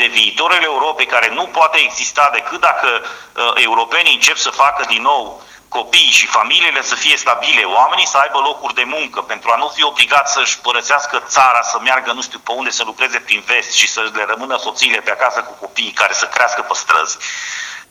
de 0.00 0.06
viitorul 0.06 0.62
Europei 0.62 1.06
care 1.06 1.28
nu 1.28 1.44
poate 1.46 1.78
exista 1.78 2.30
decât 2.32 2.60
dacă 2.60 2.88
uh, 3.02 3.52
europenii 3.54 4.14
încep 4.14 4.36
să 4.36 4.50
facă 4.50 4.84
din 4.88 5.02
nou 5.02 5.42
copiii 5.68 6.18
și 6.18 6.26
familiile 6.26 6.82
să 6.82 6.94
fie 6.94 7.16
stabile, 7.16 7.62
oamenii 7.64 8.06
să 8.06 8.16
aibă 8.16 8.38
locuri 8.38 8.74
de 8.74 8.84
muncă, 8.84 9.20
pentru 9.20 9.50
a 9.50 9.56
nu 9.56 9.68
fi 9.68 9.82
obligați 9.84 10.32
să-și 10.32 10.58
părăsească 10.58 11.22
țara, 11.26 11.62
să 11.62 11.78
meargă 11.82 12.12
nu 12.12 12.22
știu 12.22 12.38
pe 12.38 12.52
unde 12.52 12.70
să 12.70 12.82
lucreze 12.84 13.18
prin 13.18 13.42
vest 13.46 13.72
și 13.72 13.88
să 13.88 14.00
le 14.14 14.24
rămână 14.28 14.56
soțiile 14.56 15.00
pe 15.00 15.10
acasă 15.10 15.40
cu 15.42 15.54
copiii 15.60 15.98
care 16.00 16.12
să 16.12 16.26
crească 16.26 16.62
pe 16.62 16.74
străzi. 16.74 17.16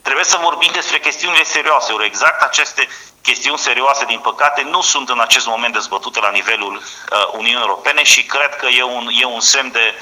Trebuie 0.02 0.26
să 0.26 0.38
vorbim 0.42 0.72
despre 0.74 1.00
chestiunile 1.00 1.44
serioase, 1.44 1.94
ori 1.94 2.06
exact 2.06 2.42
aceste 2.42 2.88
chestiuni 3.22 3.58
serioase, 3.58 4.06
din 4.06 4.20
păcate, 4.20 4.62
nu 4.62 4.82
sunt 4.82 5.10
în 5.10 5.20
acest 5.20 5.46
moment 5.46 5.74
dezbătute 5.74 6.20
la 6.20 6.30
nivelul 6.30 6.76
uh, 6.76 7.28
Uniunii 7.32 7.66
Europene 7.66 8.04
și 8.04 8.24
cred 8.24 8.56
că 8.56 8.68
e 8.68 8.84
un, 8.84 9.08
e 9.22 9.26
un 9.26 9.40
semn 9.40 9.72
de, 9.72 9.94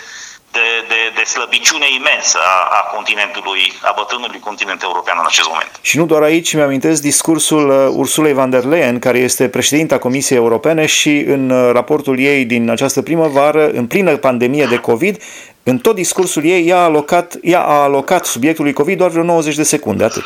de, 0.57 0.67
de, 0.87 1.01
de 1.15 1.23
slăbiciune 1.23 1.87
imensă 1.99 2.39
a, 2.39 2.57
a 2.79 2.81
continentului, 2.95 3.73
a 3.81 3.93
bătrânului 3.95 4.39
continent 4.39 4.81
european 4.81 5.17
în 5.19 5.25
acest 5.27 5.47
moment. 5.47 5.71
Și 5.81 5.97
nu 5.97 6.05
doar 6.05 6.21
aici, 6.21 6.53
mi-amintesc 6.53 7.01
discursul 7.01 7.69
uh, 7.69 7.99
Ursulei 8.01 8.33
van 8.33 8.49
der 8.49 8.63
Leyen, 8.63 8.99
care 8.99 9.17
este 9.17 9.49
președinta 9.49 9.97
Comisiei 9.97 10.37
Europene 10.37 10.85
și 10.85 11.13
în 11.27 11.49
uh, 11.49 11.71
raportul 11.71 12.19
ei 12.19 12.45
din 12.45 12.69
această 12.69 13.01
primăvară, 13.01 13.69
în 13.69 13.87
plină 13.87 14.17
pandemie 14.17 14.65
de 14.65 14.77
COVID, 14.77 15.21
în 15.63 15.77
tot 15.77 15.95
discursul 15.95 16.45
ei, 16.45 16.67
ea 16.67 16.77
a 16.77 16.83
alocat, 16.83 17.33
ea 17.41 17.61
a 17.61 17.81
alocat 17.81 18.25
subiectului 18.25 18.73
COVID 18.73 18.97
doar 18.97 19.09
vreo 19.09 19.23
90 19.23 19.55
de 19.55 19.63
secunde, 19.63 20.03
atât. 20.03 20.25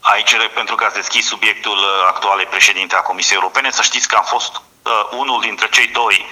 Aici, 0.00 0.34
pentru 0.54 0.74
că 0.74 0.84
ați 0.84 0.94
deschis 0.94 1.26
subiectul 1.26 1.78
uh, 1.78 2.08
actualei 2.08 2.46
președinte 2.46 2.94
a 2.96 3.08
Comisiei 3.10 3.38
Europene, 3.40 3.68
să 3.70 3.82
știți 3.82 4.08
că 4.08 4.14
am 4.18 4.26
fost 4.26 4.52
uh, 4.56 4.92
unul 5.18 5.40
dintre 5.40 5.66
cei 5.70 5.90
doi 5.92 6.26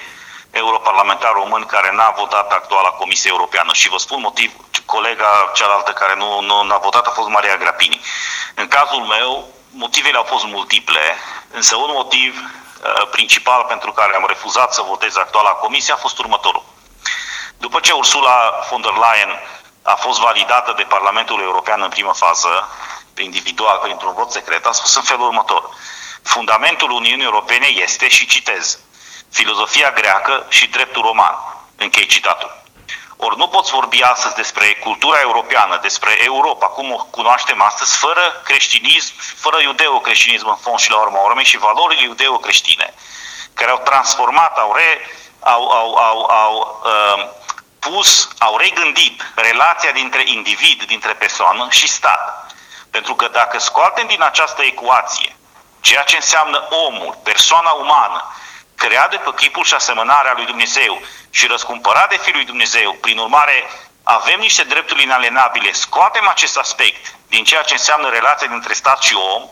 europarlamentar 0.50 1.32
român 1.32 1.64
care 1.64 1.92
n-a 1.92 2.14
votat 2.16 2.52
actuala 2.52 2.88
Comisie 2.88 3.30
Europeană 3.30 3.72
și 3.72 3.88
vă 3.88 3.96
spun 3.96 4.20
motiv, 4.20 4.52
colega 4.84 5.50
cealaltă 5.54 5.92
care 5.92 6.14
nu, 6.14 6.40
nu 6.40 6.62
n-a 6.62 6.78
votat 6.78 7.06
a 7.06 7.10
fost 7.10 7.28
Maria 7.28 7.56
Grapini. 7.56 8.00
În 8.54 8.68
cazul 8.68 9.02
meu, 9.02 9.48
motivele 9.70 10.16
au 10.16 10.22
fost 10.22 10.44
multiple, 10.44 11.00
însă 11.50 11.76
un 11.76 11.90
motiv 11.92 12.36
uh, 12.36 13.08
principal 13.10 13.64
pentru 13.68 13.92
care 13.92 14.14
am 14.14 14.24
refuzat 14.26 14.74
să 14.74 14.82
votez 14.82 15.16
actuala 15.16 15.50
Comisie 15.50 15.92
a 15.92 15.96
fost 15.96 16.18
următorul. 16.18 16.64
După 17.58 17.80
ce 17.80 17.92
Ursula 17.92 18.66
von 18.70 18.80
der 18.80 18.92
Leyen 18.92 19.40
a 19.82 19.94
fost 19.94 20.20
validată 20.20 20.72
de 20.76 20.82
Parlamentul 20.82 21.40
European 21.40 21.82
în 21.82 21.88
primă 21.88 22.12
fază, 22.14 22.68
individual, 23.16 23.78
printr-un 23.78 24.14
vot 24.14 24.30
secret, 24.30 24.66
a 24.66 24.72
spus 24.72 24.96
în 24.96 25.02
felul 25.02 25.26
următor. 25.26 25.68
Fundamentul 26.22 26.90
Uniunii 26.90 27.24
Europene 27.24 27.66
este, 27.66 28.08
și 28.08 28.26
citez, 28.26 28.78
filozofia 29.30 29.90
greacă 29.90 30.46
și 30.48 30.66
dreptul 30.66 31.02
roman. 31.02 31.34
Închei 31.76 32.06
citatul. 32.06 32.56
Ori 33.16 33.36
nu 33.36 33.48
poți 33.48 33.70
vorbi 33.70 34.02
astăzi 34.02 34.34
despre 34.34 34.74
cultura 34.74 35.20
europeană, 35.20 35.78
despre 35.82 36.24
Europa, 36.24 36.66
cum 36.66 36.92
o 36.92 36.96
cunoaștem 36.96 37.62
astăzi, 37.62 37.96
fără 37.96 38.40
creștinism, 38.44 39.12
fără 39.36 39.60
iudeo-creștinism 39.60 40.48
în 40.48 40.56
fond 40.56 40.78
și 40.78 40.90
la 40.90 41.00
urma 41.00 41.18
urmei 41.18 41.44
și 41.44 41.58
valorile 41.58 42.02
iudeo-creștine, 42.02 42.94
care 43.54 43.70
au 43.70 43.78
transformat, 43.78 44.58
au, 44.58 44.74
re, 44.74 45.10
au, 45.40 45.70
au, 45.70 45.94
au, 45.94 46.24
au 46.24 46.80
uh, 46.84 47.28
pus, 47.78 48.28
au 48.38 48.56
regândit 48.56 49.32
relația 49.34 49.92
dintre 49.92 50.22
individ, 50.24 50.82
dintre 50.82 51.12
persoană 51.12 51.66
și 51.70 51.88
stat. 51.88 52.52
Pentru 52.90 53.14
că 53.14 53.28
dacă 53.28 53.58
scoatem 53.58 54.06
din 54.06 54.22
această 54.22 54.62
ecuație 54.62 55.36
ceea 55.80 56.02
ce 56.02 56.16
înseamnă 56.16 56.68
omul, 56.70 57.18
persoana 57.22 57.70
umană, 57.70 58.24
creat 58.78 59.10
de 59.10 59.16
pe 59.16 59.30
chipul 59.36 59.64
și 59.64 59.74
asemănarea 59.74 60.32
lui 60.36 60.46
Dumnezeu 60.46 61.02
și 61.30 61.46
răscumpărat 61.46 62.08
de 62.08 62.16
Fiul 62.16 62.36
lui 62.36 62.44
Dumnezeu, 62.44 62.92
prin 62.92 63.18
urmare 63.18 63.70
avem 64.02 64.38
niște 64.40 64.62
drepturi 64.62 65.02
inalienabile, 65.02 65.72
scoatem 65.72 66.28
acest 66.28 66.56
aspect 66.58 67.14
din 67.28 67.44
ceea 67.44 67.62
ce 67.62 67.72
înseamnă 67.72 68.08
relația 68.08 68.46
dintre 68.46 68.72
stat 68.72 69.02
și 69.02 69.14
om, 69.14 69.42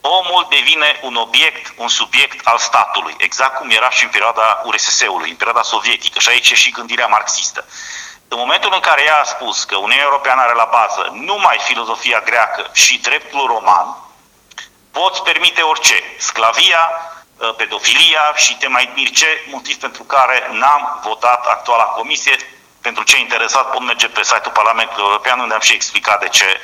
omul 0.00 0.46
devine 0.50 0.98
un 1.02 1.14
obiect, 1.14 1.72
un 1.76 1.88
subiect 1.88 2.46
al 2.46 2.58
statului, 2.58 3.14
exact 3.18 3.56
cum 3.58 3.70
era 3.70 3.90
și 3.90 4.04
în 4.04 4.10
perioada 4.10 4.62
URSS-ului, 4.64 5.30
în 5.30 5.36
perioada 5.36 5.62
sovietică, 5.62 6.18
și 6.18 6.28
aici 6.28 6.50
e 6.50 6.54
și 6.54 6.70
gândirea 6.70 7.06
marxistă. 7.06 7.64
În 8.28 8.38
momentul 8.38 8.70
în 8.74 8.80
care 8.80 9.02
ea 9.02 9.20
a 9.20 9.24
spus 9.24 9.64
că 9.64 9.76
Uniunea 9.76 10.04
Europeană 10.04 10.40
are 10.40 10.54
la 10.54 10.68
bază 10.70 11.10
numai 11.12 11.58
filozofia 11.62 12.20
greacă 12.20 12.70
și 12.72 12.98
dreptul 12.98 13.46
roman, 13.46 13.96
poți 14.90 15.22
permite 15.22 15.60
orice. 15.60 16.02
Sclavia, 16.18 16.90
uh, 16.90 17.13
pedofilia 17.56 18.32
și 18.34 18.56
te 18.56 18.68
mai 18.68 18.92
mir 18.94 19.10
ce 19.10 19.44
motiv 19.50 19.76
pentru 19.76 20.02
care 20.02 20.48
n-am 20.52 21.00
votat 21.04 21.46
actuala 21.46 21.82
comisie. 21.82 22.36
Pentru 22.80 23.02
cei 23.02 23.20
interesat 23.20 23.70
pot 23.70 23.82
merge 23.82 24.08
pe 24.08 24.22
site-ul 24.22 24.52
Parlamentului 24.52 25.04
European 25.04 25.38
unde 25.38 25.54
am 25.54 25.60
și 25.60 25.72
explicat 25.74 26.20
de 26.20 26.28
ce, 26.28 26.60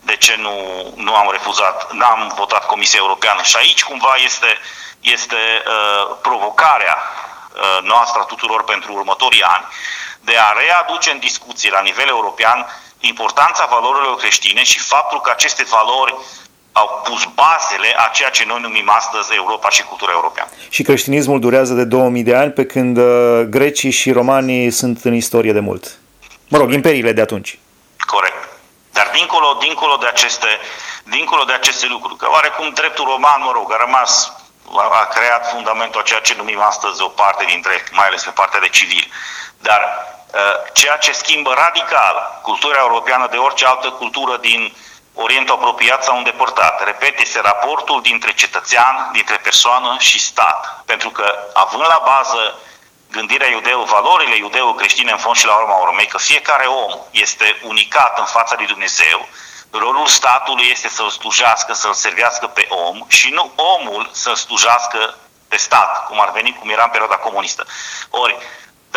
de 0.00 0.16
ce 0.16 0.36
nu, 0.36 0.54
nu 0.96 1.14
am 1.14 1.28
refuzat, 1.30 1.92
n-am 1.92 2.32
votat 2.36 2.66
Comisia 2.66 2.98
Europeană. 3.02 3.42
Și 3.42 3.56
aici 3.56 3.84
cumva 3.84 4.14
este, 4.24 4.58
este 5.00 5.62
uh, 5.66 6.16
provocarea 6.22 6.96
uh, 6.98 7.78
noastră 7.82 8.20
a 8.20 8.24
tuturor 8.24 8.64
pentru 8.64 8.92
următorii 8.92 9.42
ani 9.42 9.64
de 10.24 10.36
a 10.36 10.52
readuce 10.52 11.10
în 11.10 11.18
discuție 11.18 11.70
la 11.70 11.80
nivel 11.80 12.08
european 12.08 12.66
importanța 13.00 13.66
valorilor 13.66 14.16
creștine 14.16 14.62
și 14.62 14.78
faptul 14.78 15.20
că 15.20 15.30
aceste 15.30 15.62
valori 15.62 16.14
au 16.72 17.02
pus 17.04 17.28
bazele 17.34 17.94
a 17.96 18.10
ceea 18.12 18.30
ce 18.30 18.44
noi 18.46 18.60
numim 18.60 18.90
astăzi 18.90 19.34
Europa 19.34 19.68
și 19.68 19.82
cultura 19.82 20.12
europeană. 20.12 20.50
Și 20.68 20.82
creștinismul 20.82 21.40
durează 21.40 21.74
de 21.74 21.84
2000 21.84 22.22
de 22.22 22.34
ani, 22.36 22.50
pe 22.50 22.66
când 22.66 22.96
uh, 22.96 23.40
grecii 23.48 23.90
și 23.90 24.12
romanii 24.12 24.70
sunt 24.70 25.04
în 25.04 25.14
istorie 25.14 25.52
de 25.52 25.60
mult. 25.60 25.98
Mă 26.48 26.58
rog, 26.58 26.72
imperiile 26.72 27.12
de 27.12 27.20
atunci. 27.20 27.58
Corect. 28.06 28.48
Dar 28.92 29.10
dincolo, 29.14 29.56
dincolo, 29.60 29.96
de 29.96 30.06
aceste, 30.06 30.46
dincolo 31.04 31.44
de 31.44 31.52
aceste 31.52 31.86
lucruri, 31.86 32.16
că 32.16 32.26
oarecum 32.30 32.70
dreptul 32.74 33.04
roman, 33.04 33.40
mă 33.44 33.52
rog, 33.54 33.72
a 33.72 33.84
rămas, 33.84 34.32
a 35.00 35.06
creat 35.14 35.50
fundamentul 35.50 36.00
a 36.00 36.04
ceea 36.04 36.20
ce 36.20 36.34
numim 36.36 36.60
astăzi 36.60 37.02
o 37.02 37.08
parte 37.08 37.44
dintre, 37.44 37.74
mai 37.90 38.06
ales 38.06 38.22
pe 38.22 38.30
partea 38.30 38.60
de 38.60 38.68
civil. 38.68 39.04
Dar 39.58 39.80
uh, 39.82 40.56
ceea 40.72 40.96
ce 40.96 41.12
schimbă 41.12 41.52
radical 41.64 42.40
cultura 42.42 42.78
europeană 42.78 43.26
de 43.30 43.36
orice 43.36 43.66
altă 43.66 43.88
cultură 43.90 44.36
din 44.36 44.72
Orientul 45.14 45.54
apropiat 45.54 46.04
sau 46.04 46.16
îndepărtat. 46.16 46.84
Repet, 46.84 47.20
este 47.20 47.40
raportul 47.40 48.02
dintre 48.02 48.32
cetățean, 48.32 49.08
dintre 49.12 49.36
persoană 49.36 49.96
și 49.98 50.18
stat. 50.18 50.82
Pentru 50.86 51.10
că, 51.10 51.34
având 51.52 51.82
la 51.82 52.02
bază 52.04 52.58
gândirea 53.10 53.48
iudeu, 53.48 53.82
valorile 53.82 54.36
iudeo-creștine 54.36 55.10
în 55.10 55.18
fond 55.18 55.36
și 55.36 55.46
la 55.46 55.54
urma 55.54 55.76
urmei, 55.76 56.06
că 56.06 56.18
fiecare 56.18 56.64
om 56.64 56.92
este 57.10 57.60
unicat 57.62 58.18
în 58.18 58.24
fața 58.24 58.54
lui 58.56 58.66
Dumnezeu, 58.66 59.28
rolul 59.70 60.06
statului 60.06 60.68
este 60.70 60.88
să-l 60.88 61.10
slujească, 61.10 61.72
să-l 61.72 61.92
servească 61.92 62.46
pe 62.46 62.66
om 62.68 63.04
și 63.08 63.30
nu 63.30 63.52
omul 63.56 64.10
să-l 64.12 64.34
slujească 64.34 65.18
pe 65.48 65.56
stat, 65.56 66.06
cum 66.06 66.20
ar 66.20 66.30
veni, 66.30 66.56
cum 66.58 66.70
era 66.70 66.82
în 66.82 66.90
perioada 66.90 67.16
comunistă. 67.16 67.66
Ori, 68.10 68.36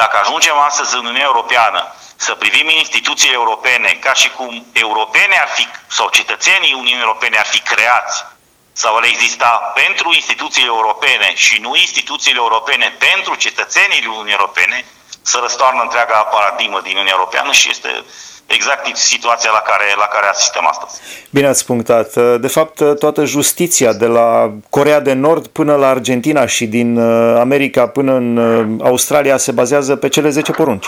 dacă 0.01 0.17
ajungem 0.17 0.57
astăzi 0.57 0.93
în 0.93 0.99
Uniunea 0.99 1.25
Europeană 1.31 1.93
să 2.15 2.33
privim 2.33 2.69
instituțiile 2.69 3.33
europene 3.33 3.89
ca 4.01 4.13
și 4.13 4.29
cum 4.29 4.65
europene 4.73 5.35
ar 5.37 5.47
fi, 5.47 5.67
sau 5.87 6.09
cetățenii 6.09 6.73
Uniunii 6.73 7.03
Europene 7.07 7.37
ar 7.37 7.45
fi 7.45 7.59
creați 7.59 8.25
sau 8.73 8.95
ar 8.95 9.03
exista 9.03 9.71
pentru 9.75 10.13
instituțiile 10.13 10.67
europene 10.67 11.35
și 11.35 11.59
nu 11.61 11.75
instituțiile 11.75 12.37
europene 12.39 12.95
pentru 12.99 13.35
cetățenii 13.35 14.05
Uniunii 14.07 14.31
Europene, 14.39 14.85
să 15.21 15.37
răstoarnă 15.41 15.81
întreaga 15.81 16.21
paradigmă 16.23 16.79
din 16.81 16.91
Uniunea 16.91 17.13
Europeană 17.13 17.51
și 17.51 17.69
este 17.69 18.05
exact 18.45 18.95
situația 18.95 19.51
la 19.51 19.59
care, 19.59 19.93
la 19.97 20.05
care 20.05 20.27
asistăm 20.27 20.67
astăzi. 20.67 21.01
Bine 21.29 21.47
ați 21.47 21.65
punctat. 21.65 22.15
De 22.15 22.47
fapt, 22.47 22.99
toată 22.99 23.25
justiția 23.25 23.93
de 23.93 24.05
la 24.05 24.51
Corea 24.69 24.99
de 24.99 25.13
Nord 25.13 25.47
până 25.47 25.75
la 25.75 25.87
Argentina 25.87 26.45
și 26.45 26.65
din 26.65 26.97
uh, 26.97 27.39
America 27.39 27.87
până 27.87 28.13
în 28.13 28.37
uh, 28.37 28.87
Australia 28.89 29.37
se 29.37 29.51
bazează 29.51 29.95
pe 29.95 30.09
cele 30.09 30.29
10 30.29 30.51
porunci. 30.51 30.85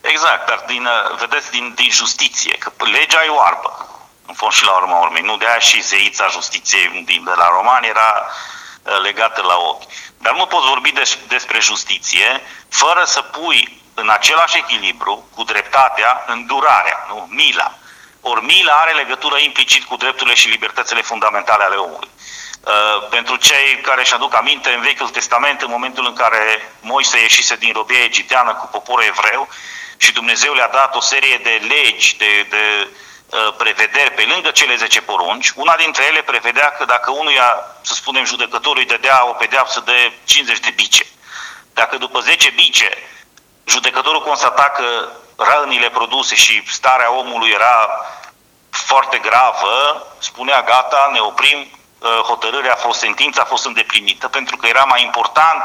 Exact, 0.00 0.46
dar 0.46 0.64
din, 0.66 0.84
uh, 0.84 1.18
vedeți, 1.18 1.50
din, 1.50 1.72
din 1.76 1.90
justiție, 1.90 2.56
că 2.58 2.70
legea 2.98 3.24
e 3.26 3.28
oarbă, 3.28 3.70
în 4.26 4.34
fond 4.34 4.52
și 4.52 4.64
la 4.64 4.76
urma 4.76 4.98
urmei. 5.00 5.22
Nu 5.22 5.36
de 5.36 5.46
aia 5.46 5.58
și 5.58 5.82
zeița 5.82 6.26
justiției 6.30 6.86
din, 7.06 7.22
de 7.24 7.34
la 7.36 7.48
romani 7.58 7.86
era 7.86 8.10
legată 9.02 9.42
la 9.42 9.56
ochi. 9.70 9.86
Dar 10.18 10.34
nu 10.34 10.46
poți 10.46 10.68
vorbi 10.68 10.92
des, 10.92 11.18
despre 11.28 11.60
justiție 11.60 12.28
fără 12.68 13.02
să 13.04 13.20
pui 13.20 13.82
în 13.94 14.08
același 14.08 14.56
echilibru 14.56 15.28
cu 15.34 15.42
dreptatea, 15.44 16.24
îndurarea, 16.26 17.06
nu? 17.08 17.26
mila. 17.30 17.78
Ori 18.20 18.44
mila 18.44 18.72
are 18.72 18.92
legătură 18.92 19.38
implicit 19.38 19.84
cu 19.84 19.96
drepturile 19.96 20.34
și 20.34 20.48
libertățile 20.48 21.02
fundamentale 21.02 21.64
ale 21.64 21.74
omului. 21.74 22.08
Uh, 22.60 23.08
pentru 23.10 23.36
cei 23.36 23.80
care 23.82 24.00
își 24.00 24.14
aduc 24.14 24.36
aminte, 24.36 24.70
în 24.70 24.80
Vechiul 24.80 25.08
Testament, 25.08 25.62
în 25.62 25.70
momentul 25.70 26.06
în 26.06 26.14
care 26.14 26.72
Moise 26.80 27.20
ieșise 27.20 27.56
din 27.56 27.72
robia 27.72 28.02
egipteană 28.02 28.54
cu 28.54 28.66
poporul 28.66 29.04
evreu 29.04 29.48
și 29.96 30.12
Dumnezeu 30.12 30.52
le-a 30.52 30.68
dat 30.68 30.94
o 30.96 31.00
serie 31.00 31.36
de 31.42 31.60
legi, 31.68 32.16
de, 32.16 32.46
de 32.50 32.88
uh, 33.26 33.54
prevederi 33.56 34.10
pe 34.10 34.24
lângă 34.32 34.50
cele 34.50 34.76
10 34.76 35.00
porunci, 35.00 35.52
una 35.54 35.76
dintre 35.76 36.04
ele 36.04 36.22
prevedea 36.22 36.70
că 36.70 36.84
dacă 36.84 37.10
unuia, 37.10 37.76
să 37.82 37.94
spunem, 37.94 38.24
judecătorul 38.24 38.78
îi 38.78 38.86
dădea 38.86 39.26
o 39.28 39.32
pedeapsă 39.32 39.80
de 39.80 40.12
50 40.24 40.58
de 40.58 40.70
bice, 40.70 41.06
dacă 41.72 41.96
după 41.96 42.20
10 42.20 42.50
bice 42.50 42.98
judecătorul 43.64 44.22
constata 44.22 44.62
că 44.62 45.08
rănile 45.36 45.90
produse 45.90 46.34
și 46.34 46.62
starea 46.66 47.12
omului 47.12 47.50
era 47.50 47.88
foarte 48.70 49.18
gravă, 49.18 50.06
spunea 50.18 50.62
gata, 50.62 51.10
ne 51.12 51.18
oprim, 51.18 51.58
uh, 51.58 52.08
hotărârea 52.08 52.72
a 52.72 52.76
fost, 52.76 52.98
sentința 52.98 53.42
a 53.42 53.44
fost 53.44 53.64
îndeplinită, 53.66 54.28
pentru 54.28 54.56
că 54.56 54.66
era 54.66 54.84
mai 54.84 55.02
important, 55.02 55.62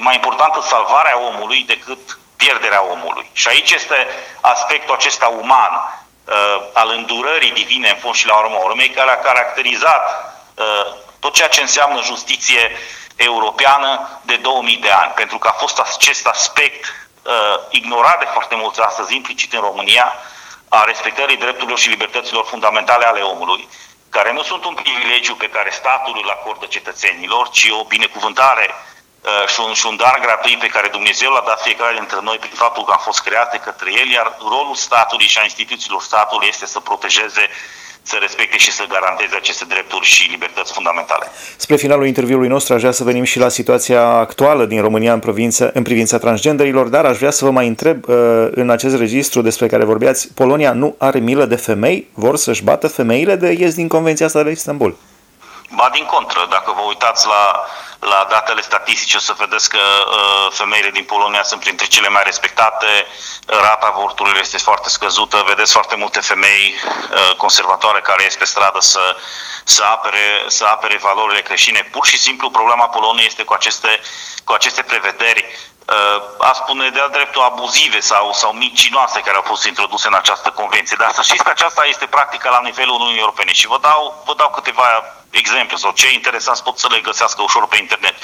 mai 0.00 0.14
importantă 0.14 0.60
salvarea 0.60 1.18
omului 1.18 1.62
decât 1.62 2.18
pierderea 2.36 2.82
omului. 2.82 3.30
Și 3.32 3.48
aici 3.48 3.70
este 3.70 4.06
aspectul 4.40 4.94
acesta 4.94 5.26
uman 5.26 5.72
uh, 6.24 6.62
al 6.72 6.90
îndurării 6.90 7.50
divine 7.50 7.88
în 7.88 7.96
fond 7.96 8.14
și 8.14 8.26
la 8.26 8.36
urmă 8.36 8.58
urmei, 8.62 8.90
care 8.90 9.10
a 9.10 9.18
caracterizat 9.18 10.34
uh, 10.54 10.92
tot 11.18 11.34
ceea 11.34 11.48
ce 11.48 11.60
înseamnă 11.60 12.02
justiție 12.02 12.76
europeană 13.16 14.20
de 14.22 14.36
2000 14.36 14.76
de 14.76 14.90
ani, 14.90 15.12
pentru 15.14 15.38
că 15.38 15.48
a 15.48 15.52
fost 15.52 15.78
acest 15.78 16.26
aspect 16.26 16.84
uh, 17.22 17.32
ignorat 17.70 18.18
de 18.18 18.28
foarte 18.32 18.54
mulți 18.54 18.80
astăzi, 18.80 19.14
implicit 19.14 19.52
în 19.52 19.60
România, 19.60 20.12
a 20.68 20.84
respectării 20.84 21.36
drepturilor 21.36 21.78
și 21.78 21.88
libertăților 21.88 22.44
fundamentale 22.44 23.04
ale 23.04 23.20
omului, 23.20 23.68
care 24.10 24.32
nu 24.32 24.42
sunt 24.42 24.64
un 24.64 24.74
privilegiu 24.74 25.34
pe 25.34 25.48
care 25.48 25.70
statul 25.70 26.20
îl 26.22 26.30
acordă 26.30 26.66
cetățenilor, 26.66 27.50
ci 27.50 27.68
o 27.80 27.84
binecuvântare 27.84 28.70
uh, 28.70 29.48
și, 29.48 29.60
un, 29.60 29.72
și 29.74 29.86
un 29.86 29.96
dar 29.96 30.18
gratuit 30.20 30.58
pe 30.58 30.66
care 30.66 30.88
Dumnezeu 30.88 31.30
l-a 31.30 31.44
dat 31.46 31.62
fiecare 31.62 31.94
dintre 31.94 32.18
noi 32.20 32.38
prin 32.38 32.54
faptul 32.54 32.84
că 32.84 32.92
am 32.92 33.02
fost 33.02 33.20
create 33.22 33.56
către 33.58 33.92
El, 33.92 34.08
iar 34.10 34.36
rolul 34.40 34.74
statului 34.74 35.26
și 35.26 35.38
a 35.38 35.42
instituțiilor 35.42 36.02
statului 36.02 36.48
este 36.48 36.66
să 36.66 36.80
protejeze 36.80 37.48
să 38.06 38.16
respecte 38.20 38.56
și 38.58 38.72
să 38.72 38.84
garanteze 38.88 39.36
aceste 39.36 39.64
drepturi 39.68 40.04
și 40.04 40.30
libertăți 40.30 40.72
fundamentale. 40.72 41.26
Spre 41.56 41.76
finalul 41.76 42.06
interviului 42.06 42.48
nostru 42.48 42.74
aș 42.74 42.80
vrea 42.80 42.92
să 42.92 43.04
venim 43.04 43.24
și 43.24 43.38
la 43.38 43.48
situația 43.48 44.02
actuală 44.02 44.64
din 44.64 44.80
România 44.80 45.12
în, 45.12 45.18
provință, 45.18 45.70
în 45.74 45.82
privința 45.82 46.18
transgenderilor, 46.18 46.86
dar 46.88 47.04
aș 47.04 47.16
vrea 47.16 47.30
să 47.30 47.44
vă 47.44 47.50
mai 47.50 47.66
întreb 47.66 48.08
uh, 48.08 48.48
în 48.50 48.70
acest 48.70 48.96
registru 48.96 49.40
despre 49.42 49.66
care 49.66 49.84
vorbeați, 49.84 50.32
Polonia 50.34 50.72
nu 50.72 50.94
are 50.98 51.18
milă 51.18 51.44
de 51.44 51.56
femei? 51.56 52.08
Vor 52.14 52.36
să-și 52.36 52.62
bată 52.62 52.88
femeile 52.88 53.36
de 53.36 53.56
ies 53.58 53.74
din 53.74 53.88
Convenția 53.88 54.26
asta 54.26 54.38
de 54.38 54.44
la 54.44 54.50
Istanbul? 54.50 54.96
Ba 55.70 55.88
din 55.92 56.04
contră, 56.04 56.46
dacă 56.50 56.72
vă 56.72 56.80
uitați 56.80 57.26
la, 57.26 57.66
la 57.98 58.26
datele 58.30 58.60
statistice, 58.60 59.16
o 59.16 59.20
să 59.20 59.34
vedeți 59.38 59.68
că 59.68 59.78
uh, 59.78 60.52
femeile 60.52 60.90
din 60.90 61.04
Polonia 61.04 61.42
sunt 61.42 61.60
printre 61.60 61.86
cele 61.86 62.08
mai 62.08 62.22
respectate, 62.24 63.06
rata 63.46 63.86
avorturilor 63.86 64.38
este 64.40 64.58
foarte 64.58 64.88
scăzută, 64.88 65.44
vedeți 65.46 65.72
foarte 65.72 65.96
multe 65.96 66.20
femei 66.20 66.74
uh, 66.74 67.36
conservatoare 67.36 68.00
care 68.00 68.22
ies 68.22 68.36
pe 68.36 68.44
stradă 68.44 68.80
să, 68.80 69.16
să, 69.64 69.84
apere, 69.84 70.44
să 70.46 70.64
apere 70.64 70.96
valorile 70.96 71.42
creștine. 71.42 71.88
Pur 71.92 72.06
și 72.06 72.18
simplu 72.18 72.50
problema 72.50 72.88
Poloniei 72.88 73.26
este 73.26 73.42
cu 73.42 73.52
aceste, 73.52 74.00
cu 74.44 74.52
aceste 74.52 74.82
prevederi 74.82 75.44
uh, 75.86 76.22
a 76.38 76.52
spune 76.52 76.88
de-a 76.88 77.08
dreptul 77.08 77.42
abuzive 77.42 78.00
sau, 78.00 78.32
sau 78.32 78.52
micinoase 78.52 79.20
care 79.20 79.36
au 79.36 79.44
fost 79.46 79.64
introduse 79.66 80.06
în 80.06 80.14
această 80.14 80.50
convenție. 80.50 80.96
Dar 80.98 81.12
să 81.12 81.22
știți 81.22 81.44
că 81.44 81.50
aceasta 81.50 81.84
este 81.86 82.06
practica 82.06 82.50
la 82.50 82.60
nivelul 82.60 82.94
Uniunii 82.94 83.20
Europene 83.20 83.52
și 83.52 83.66
vă 83.66 83.78
dau, 83.80 84.22
vă 84.26 84.34
dau 84.34 84.50
câteva 84.50 84.84
exemple 85.36 85.76
sau 85.76 85.92
cei 85.92 86.14
interesați 86.14 86.62
pot 86.62 86.78
să 86.78 86.86
le 86.90 87.00
găsească 87.00 87.42
ușor 87.42 87.68
pe 87.68 87.76
internet. 87.76 88.14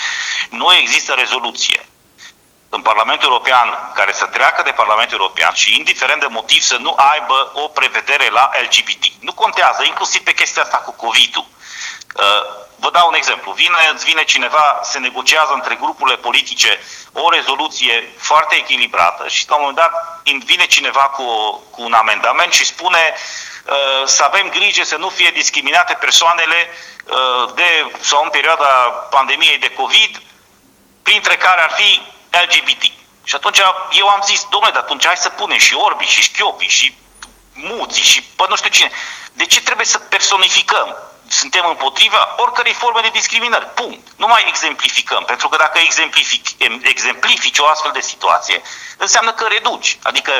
Nu 0.50 0.74
există 0.74 1.12
rezoluție 1.12 1.86
în 2.68 2.82
Parlamentul 2.82 3.28
European 3.28 3.92
care 3.94 4.12
să 4.12 4.26
treacă 4.26 4.62
de 4.62 4.70
Parlamentul 4.70 5.18
European 5.20 5.52
și 5.54 5.76
indiferent 5.76 6.20
de 6.20 6.26
motiv 6.30 6.62
să 6.62 6.76
nu 6.76 6.94
aibă 7.12 7.52
o 7.54 7.68
prevedere 7.68 8.28
la 8.30 8.50
LGBT. 8.62 9.04
Nu 9.20 9.32
contează, 9.32 9.82
inclusiv 9.84 10.22
pe 10.22 10.32
chestia 10.32 10.62
asta 10.62 10.76
cu 10.76 10.92
COVID-ul. 10.92 11.46
Uh, 12.14 12.22
vă 12.76 12.90
dau 12.90 13.08
un 13.08 13.14
exemplu. 13.14 13.52
Vine, 13.52 13.76
îți 13.94 14.04
vine 14.04 14.24
cineva, 14.24 14.80
se 14.82 14.98
negociază 14.98 15.52
între 15.52 15.74
grupurile 15.74 16.16
politice 16.16 16.80
o 17.12 17.30
rezoluție 17.30 18.14
foarte 18.18 18.54
echilibrată 18.54 19.28
și 19.28 19.48
la 19.48 19.54
un 19.54 19.60
moment 19.60 19.78
dat 19.78 20.22
vine 20.44 20.66
cineva 20.66 21.00
cu, 21.00 21.24
cu 21.70 21.82
un 21.82 21.92
amendament 21.92 22.52
și 22.52 22.64
spune 22.64 23.12
uh, 23.12 23.51
să 24.04 24.22
avem 24.22 24.48
grijă 24.48 24.84
să 24.84 24.96
nu 24.96 25.08
fie 25.08 25.30
discriminate 25.30 25.94
persoanele 25.94 26.68
uh, 27.04 27.54
de, 27.54 27.92
sau 28.00 28.22
în 28.22 28.30
perioada 28.30 28.66
pandemiei 29.10 29.58
de 29.58 29.70
COVID, 29.70 30.22
printre 31.02 31.36
care 31.36 31.60
ar 31.60 31.70
fi 31.70 32.02
LGBT. 32.30 32.82
Și 33.24 33.34
atunci 33.34 33.58
eu 33.92 34.08
am 34.08 34.22
zis, 34.24 34.46
domnule, 34.50 34.72
dar 34.72 34.82
atunci 34.82 35.06
hai 35.06 35.16
să 35.16 35.28
punem 35.28 35.58
și 35.58 35.74
orbi, 35.74 36.04
și 36.04 36.22
șchiopi, 36.22 36.66
și 36.66 36.96
muții, 37.52 38.02
și 38.02 38.22
pă 38.22 38.46
nu 38.48 38.56
știu 38.56 38.70
cine. 38.70 38.90
De 39.32 39.46
ce 39.46 39.60
trebuie 39.60 39.86
să 39.86 39.98
personificăm? 39.98 40.96
Suntem 41.28 41.64
împotriva 41.68 42.34
oricărei 42.36 42.72
forme 42.72 43.00
de 43.00 43.08
discriminări. 43.08 43.66
Punct. 43.66 44.08
Nu 44.16 44.26
mai 44.26 44.44
exemplificăm. 44.46 45.24
Pentru 45.24 45.48
că 45.48 45.56
dacă 45.56 45.78
exemplific, 45.78 46.46
exemplifici 46.82 47.58
o 47.58 47.66
astfel 47.66 47.90
de 47.92 48.00
situație, 48.00 48.62
înseamnă 48.96 49.32
că 49.32 49.46
reduci. 49.46 49.98
Adică 50.02 50.32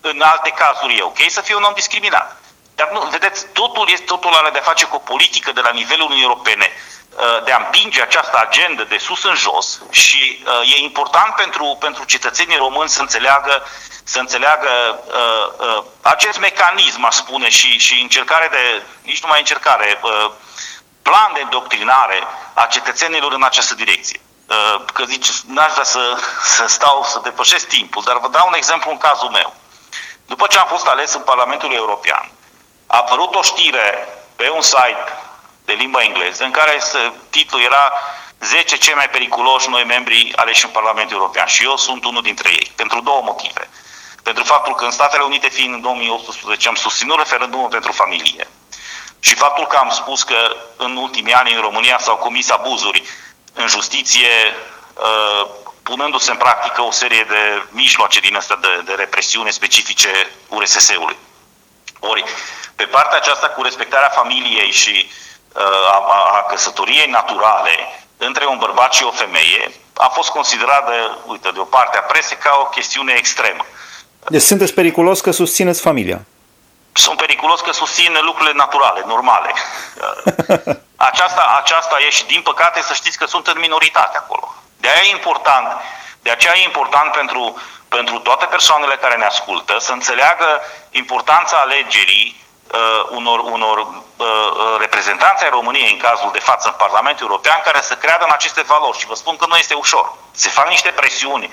în 0.00 0.20
alte 0.20 0.50
cazuri 0.50 0.96
e 0.96 1.02
ok 1.02 1.18
să 1.28 1.40
fie 1.40 1.54
un 1.54 1.62
om 1.62 1.74
discriminat. 1.74 2.36
Dar 2.78 2.88
nu, 2.92 3.00
vedeți, 3.00 3.46
totul, 3.52 3.88
este, 3.92 4.04
totul 4.04 4.34
are 4.34 4.50
de 4.50 4.58
face 4.58 4.84
cu 4.86 4.96
o 4.96 5.08
politică 5.12 5.52
de 5.52 5.60
la 5.60 5.70
nivelul 5.70 6.04
Uniunii 6.04 6.28
Europene 6.30 6.72
Uh, 7.18 7.44
de 7.44 7.52
a 7.52 7.56
împinge 7.56 8.02
această 8.02 8.38
agendă 8.38 8.84
de 8.84 8.98
sus 8.98 9.24
în 9.24 9.34
jos 9.34 9.80
și 9.90 10.44
uh, 10.46 10.74
e 10.74 10.82
important 10.82 11.34
pentru, 11.34 11.76
pentru 11.80 12.04
cetățenii 12.04 12.56
români 12.56 12.88
să 12.88 13.00
înțeleagă, 13.00 13.66
să 14.04 14.18
înțeleagă 14.18 14.68
uh, 15.06 15.66
uh, 15.66 15.82
acest 16.02 16.38
mecanism, 16.38 17.04
aș 17.04 17.14
spune, 17.14 17.48
și, 17.48 17.78
și 17.78 18.00
încercare 18.00 18.48
de, 18.50 18.82
nici 19.02 19.22
nu 19.22 19.28
mai 19.28 19.38
încercare, 19.38 20.00
uh, 20.02 20.30
plan 21.02 21.30
de 21.34 21.40
îndoctrinare 21.40 22.22
a 22.54 22.66
cetățenilor 22.66 23.32
în 23.32 23.42
această 23.42 23.74
direcție. 23.74 24.20
Uh, 24.48 24.84
că 24.92 25.04
zici, 25.04 25.28
n-aș 25.46 25.72
vrea 25.72 25.84
să, 25.84 26.18
să 26.56 26.66
stau, 26.66 27.04
să 27.04 27.20
depășesc 27.22 27.66
timpul, 27.68 28.02
dar 28.06 28.18
vă 28.18 28.28
dau 28.28 28.46
un 28.46 28.54
exemplu 28.54 28.90
în 28.90 28.98
cazul 28.98 29.30
meu. 29.30 29.54
După 30.26 30.46
ce 30.46 30.58
am 30.58 30.66
fost 30.66 30.86
ales 30.86 31.14
în 31.14 31.22
Parlamentul 31.22 31.72
European, 31.72 32.30
a 32.90 32.96
apărut 32.96 33.34
o 33.34 33.42
știre 33.42 34.08
pe 34.36 34.50
un 34.50 34.60
site 34.60 35.04
de 35.64 35.72
limba 35.72 36.02
engleză, 36.02 36.44
în 36.44 36.50
care 36.50 36.82
titlul 37.30 37.62
era 37.62 37.92
10 38.40 38.76
cei 38.76 38.94
mai 38.94 39.08
periculoși 39.08 39.68
noi 39.68 39.84
membri 39.84 40.32
aleși 40.36 40.64
în 40.64 40.70
Parlamentul 40.70 41.16
European. 41.16 41.46
Și 41.46 41.64
eu 41.64 41.76
sunt 41.76 42.04
unul 42.04 42.22
dintre 42.22 42.50
ei, 42.50 42.72
pentru 42.76 43.00
două 43.00 43.22
motive. 43.24 43.68
Pentru 44.22 44.44
faptul 44.44 44.74
că 44.74 44.84
în 44.84 44.90
Statele 44.90 45.22
Unite, 45.22 45.48
fiind 45.48 45.74
în 45.74 45.80
2018, 45.80 46.68
am 46.68 46.74
susținut 46.74 47.18
referendumul 47.18 47.68
pentru 47.68 47.92
familie. 47.92 48.48
Și 49.20 49.34
faptul 49.34 49.66
că 49.66 49.76
am 49.76 49.90
spus 49.90 50.22
că 50.22 50.56
în 50.76 50.96
ultimii 50.96 51.32
ani 51.32 51.54
în 51.54 51.60
România 51.60 51.98
s-au 51.98 52.16
comis 52.16 52.50
abuzuri 52.50 53.02
în 53.52 53.66
justiție, 53.66 54.28
uh, 54.94 55.46
punându-se 55.82 56.30
în 56.30 56.36
practică 56.36 56.82
o 56.82 56.90
serie 56.90 57.24
de 57.28 57.62
mijloace 57.70 58.20
din 58.20 58.36
astea 58.36 58.56
de, 58.56 58.82
de 58.84 58.92
represiune 58.92 59.50
specifice 59.50 60.30
URSS-ului. 60.48 61.16
Ori, 62.00 62.24
pe 62.76 62.84
partea 62.84 63.16
aceasta 63.18 63.46
cu 63.48 63.62
respectarea 63.62 64.08
familiei 64.08 64.70
și 64.70 65.10
uh, 65.52 65.62
a, 65.92 65.98
a 66.38 66.42
căsătoriei 66.48 67.10
naturale 67.10 68.04
între 68.16 68.46
un 68.46 68.58
bărbat 68.58 68.92
și 68.92 69.04
o 69.04 69.10
femeie 69.10 69.72
a 69.94 70.08
fost 70.08 70.30
considerată, 70.30 71.18
uite, 71.26 71.50
de 71.52 71.58
o 71.58 71.64
parte 71.64 71.98
a 71.98 72.00
presei 72.00 72.36
ca 72.36 72.58
o 72.60 72.68
chestiune 72.68 73.12
extremă. 73.16 73.64
Deci 74.28 74.42
sunteți 74.42 74.74
periculos 74.74 75.20
că 75.20 75.30
susțineți 75.30 75.80
familia. 75.80 76.20
Sunt 76.92 77.16
periculos 77.16 77.60
că 77.60 77.72
susțin 77.72 78.18
lucrurile 78.20 78.54
naturale, 78.56 79.02
normale. 79.06 79.52
Aceasta, 81.10 81.60
aceasta 81.62 81.96
e 82.06 82.10
și, 82.10 82.26
din 82.26 82.42
păcate, 82.42 82.80
să 82.82 82.94
știți 82.94 83.18
că 83.18 83.26
sunt 83.26 83.46
în 83.46 83.58
minoritate 83.58 84.16
acolo. 84.16 84.54
De 84.76 84.88
aia 84.88 85.00
e 85.04 85.10
important, 85.10 85.66
de 86.22 86.30
aceea 86.30 86.54
e 86.56 86.64
important 86.64 87.12
pentru, 87.12 87.60
pentru 87.88 88.18
toate 88.18 88.44
persoanele 88.44 88.94
care 88.94 89.16
ne 89.16 89.24
ascultă 89.24 89.78
să 89.78 89.92
înțeleagă 89.92 90.60
importanța 90.90 91.56
alegerii 91.56 92.44
uh, 92.72 93.06
unor, 93.10 93.38
unor 93.38 93.78
uh, 93.78 94.26
uh, 94.26 94.76
reprezentanți 94.78 95.44
ai 95.44 95.50
României, 95.50 95.92
în 95.92 95.98
cazul 95.98 96.30
de 96.32 96.38
față 96.38 96.68
în 96.68 96.74
Parlamentul 96.78 97.26
European, 97.26 97.60
care 97.64 97.80
să 97.80 97.94
creadă 97.94 98.24
în 98.24 98.32
aceste 98.32 98.62
valori. 98.62 98.98
Și 98.98 99.06
vă 99.06 99.14
spun 99.14 99.36
că 99.36 99.46
nu 99.48 99.56
este 99.56 99.74
ușor. 99.74 100.12
Se 100.30 100.48
fac 100.48 100.68
niște 100.68 100.90
presiuni 100.90 101.50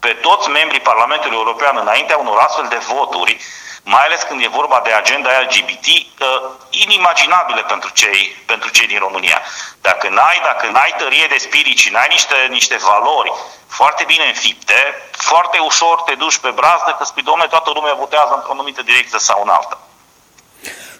pe 0.00 0.08
toți 0.08 0.48
membrii 0.48 0.80
Parlamentului 0.80 1.36
European 1.36 1.76
înaintea 1.76 2.16
unor 2.16 2.38
astfel 2.38 2.66
de 2.68 2.76
voturi, 2.76 3.40
mai 3.82 4.04
ales 4.04 4.22
când 4.22 4.42
e 4.42 4.48
vorba 4.48 4.80
de 4.84 4.92
agenda 4.92 5.40
LGBT, 5.40 5.86
uh, 5.86 6.50
inimaginabile 6.70 7.62
pentru 7.62 7.90
cei, 7.90 8.42
pentru 8.46 8.68
cei 8.68 8.86
din 8.86 8.98
România. 8.98 9.42
Dacă 9.80 10.08
n-ai, 10.08 10.40
dacă 10.44 10.66
n-ai 10.66 10.94
tărie 10.98 11.26
de 11.26 11.38
spirit 11.38 11.78
și 11.78 11.90
n-ai 11.90 12.06
niște, 12.10 12.46
niște 12.50 12.76
valori 12.76 13.32
foarte 13.68 14.04
bine 14.04 14.24
înfipte, 14.24 15.08
foarte 15.10 15.58
ușor 15.58 16.02
te 16.02 16.14
duci 16.14 16.38
pe 16.38 16.50
brazdă 16.50 16.94
că 16.98 17.04
spui, 17.04 17.22
domne, 17.22 17.46
toată 17.46 17.70
lumea 17.74 17.94
votează 17.94 18.32
într-o 18.34 18.52
anumită 18.52 18.82
direcție 18.82 19.18
sau 19.18 19.42
în 19.42 19.48
alta. 19.48 19.78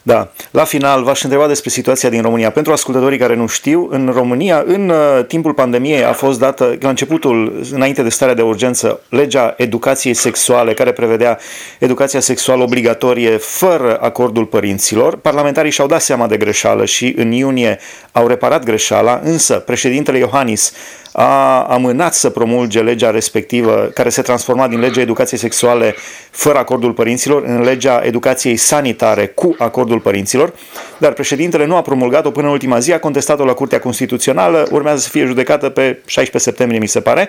Da. 0.09 0.29
La 0.51 0.65
final, 0.65 1.03
v-aș 1.03 1.23
întreba 1.23 1.47
despre 1.47 1.71
situația 1.71 2.09
din 2.09 2.23
România. 2.23 2.51
Pentru 2.51 2.73
ascultătorii 2.73 3.19
care 3.19 3.35
nu 3.35 3.47
știu, 3.47 3.89
în 3.91 4.11
România, 4.15 4.65
în 4.67 4.89
uh, 4.89 5.25
timpul 5.27 5.53
pandemiei, 5.53 6.05
a 6.05 6.13
fost 6.13 6.39
dată, 6.39 6.77
la 6.81 6.89
începutul, 6.89 7.67
înainte 7.73 8.03
de 8.03 8.09
starea 8.09 8.35
de 8.35 8.43
urgență, 8.43 9.01
legea 9.09 9.55
educației 9.57 10.15
sexuale, 10.15 10.75
care 10.75 10.93
prevedea 10.93 11.39
educația 11.79 12.21
sexuală 12.21 12.63
obligatorie 12.63 13.37
fără 13.37 13.99
acordul 14.01 14.45
părinților. 14.45 15.17
Parlamentarii 15.17 15.71
și-au 15.71 15.87
dat 15.87 16.01
seama 16.01 16.27
de 16.27 16.37
greșeală 16.37 16.85
și 16.85 17.15
în 17.17 17.33
iunie 17.33 17.79
au 18.13 18.27
reparat 18.27 18.65
greșeala, 18.65 19.21
însă 19.25 19.55
președintele 19.55 20.19
Iohannis 20.19 20.73
a 21.13 21.63
amânat 21.63 22.15
să 22.15 22.31
promulge 22.31 22.81
legea 22.81 23.11
respectivă, 23.11 23.91
care 23.95 24.09
se 24.09 24.23
transforma 24.23 24.69
din 24.69 24.81
legea 24.81 25.01
educației 25.01 25.39
sexuale 25.39 25.95
fără 26.31 26.59
acordul 26.59 26.93
părinților 26.93 27.43
în 27.45 27.63
legea 27.63 28.01
educației 28.05 28.57
sanitare 28.57 29.27
cu 29.27 29.55
acordul 29.59 30.01
părinților, 30.01 30.53
dar 30.99 31.13
președintele 31.13 31.67
nu 31.67 31.77
a 31.77 31.83
promulgat-o 31.83 32.31
până 32.31 32.47
în 32.47 32.53
ultima 32.53 32.79
zi, 32.79 32.93
a 32.93 32.99
contestat-o 32.99 33.45
la 33.45 33.53
Curtea 33.53 33.81
Constituțională, 33.81 34.67
urmează 34.71 35.01
să 35.01 35.09
fie 35.09 35.25
judecată 35.25 35.69
pe 35.69 35.99
16 36.07 36.51
septembrie, 36.51 36.81
mi 36.81 36.89
se 36.89 37.01
pare, 37.01 37.29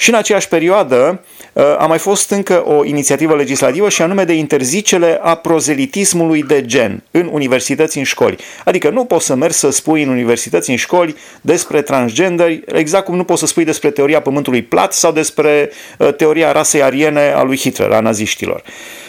și 0.00 0.08
în 0.08 0.14
aceeași 0.14 0.48
perioadă 0.48 1.24
uh, 1.52 1.62
a 1.78 1.86
mai 1.86 1.98
fost 1.98 2.30
încă 2.30 2.64
o 2.66 2.84
inițiativă 2.84 3.36
legislativă 3.36 3.88
și 3.88 4.02
anume 4.02 4.24
de 4.24 4.32
interzicele 4.32 5.18
a 5.22 5.34
prozelitismului 5.34 6.42
de 6.42 6.66
gen 6.66 7.02
în 7.10 7.28
universități, 7.32 7.98
în 7.98 8.04
școli. 8.04 8.36
Adică 8.64 8.90
nu 8.90 9.04
poți 9.04 9.26
să 9.26 9.34
mergi 9.34 9.56
să 9.56 9.70
spui 9.70 10.02
în 10.02 10.08
universități, 10.08 10.70
în 10.70 10.76
școli 10.76 11.16
despre 11.40 11.82
transgenderi, 11.82 12.62
exact 12.66 13.04
cum 13.04 13.16
nu 13.16 13.24
poți 13.24 13.40
să 13.40 13.46
spui 13.46 13.64
despre 13.64 13.90
teoria 13.90 14.20
pământului 14.20 14.62
plat 14.62 14.92
sau 14.92 15.12
despre 15.12 15.70
uh, 15.98 16.14
teoria 16.14 16.52
rasei 16.52 16.82
ariene 16.82 17.32
a 17.32 17.42
lui 17.42 17.56
Hitler, 17.56 17.90
a 17.90 18.00
naziștilor. 18.00 18.62
Uh, 18.64 19.07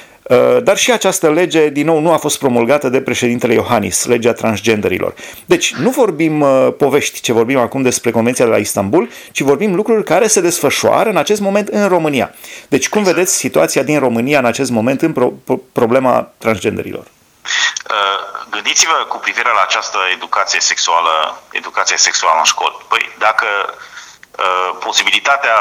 dar 0.64 0.78
și 0.78 0.92
această 0.92 1.32
lege, 1.32 1.70
din 1.70 1.86
nou, 1.86 2.00
nu 2.00 2.12
a 2.12 2.18
fost 2.18 2.40
promulgată 2.40 2.90
de 2.90 3.02
președintele 3.02 3.54
Iohannis, 3.54 4.06
legea 4.06 4.34
transgenderilor. 4.34 5.14
Deci, 5.46 5.74
nu 5.74 5.90
vorbim 5.90 6.42
uh, 6.42 6.68
povești, 6.78 7.22
ce 7.22 7.34
vorbim 7.34 7.58
acum 7.58 7.82
despre 7.82 8.12
Convenția 8.12 8.46
de 8.46 8.52
la 8.52 8.58
Istanbul, 8.58 9.10
ci 9.32 9.42
vorbim 9.42 9.76
lucruri 9.76 10.04
care 10.04 10.28
se 10.28 10.42
desfășoară 10.42 11.10
în 11.10 11.18
acest 11.18 11.42
moment 11.42 11.68
în 11.68 11.88
România. 11.88 12.34
Deci, 12.68 12.90
cum 12.90 13.04
vedeți 13.04 13.36
situația 13.36 13.84
din 13.84 14.00
România 14.00 14.40
în 14.40 14.46
acest 14.46 14.72
moment 14.72 15.02
în 15.02 15.14
pro- 15.14 15.34
problema 15.72 16.32
transgenderilor? 16.38 17.04
Uh, 17.04 18.46
gândiți-vă 18.50 19.06
cu 19.08 19.18
privire 19.18 19.50
la 19.56 19.64
această 19.68 19.98
educație 20.14 20.60
sexuală, 20.60 21.42
educație 21.52 21.98
sexuală 21.98 22.38
în 22.38 22.44
școli. 22.44 22.78
Păi, 22.88 23.16
dacă 23.18 23.46
uh, 23.66 24.78
posibilitatea 24.86 25.56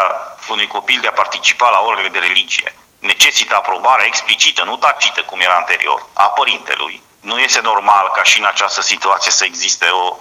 unui 0.50 0.66
copil 0.66 0.98
de 1.00 1.06
a 1.06 1.20
participa 1.22 1.70
la 1.70 1.80
orele 1.88 2.08
de 2.08 2.18
religie 2.18 2.72
necesită 2.98 3.54
aprobarea 3.54 4.06
explicită, 4.06 4.64
nu 4.64 4.76
tacită 4.76 5.22
cum 5.22 5.40
era 5.40 5.54
anterior, 5.54 6.06
a 6.12 6.28
părintelui, 6.28 7.02
nu 7.20 7.38
este 7.38 7.60
normal 7.60 8.10
ca 8.14 8.22
și 8.22 8.38
în 8.38 8.44
această 8.44 8.82
situație 8.82 9.30
să 9.30 9.44
existe 9.44 9.86
o, 9.86 10.16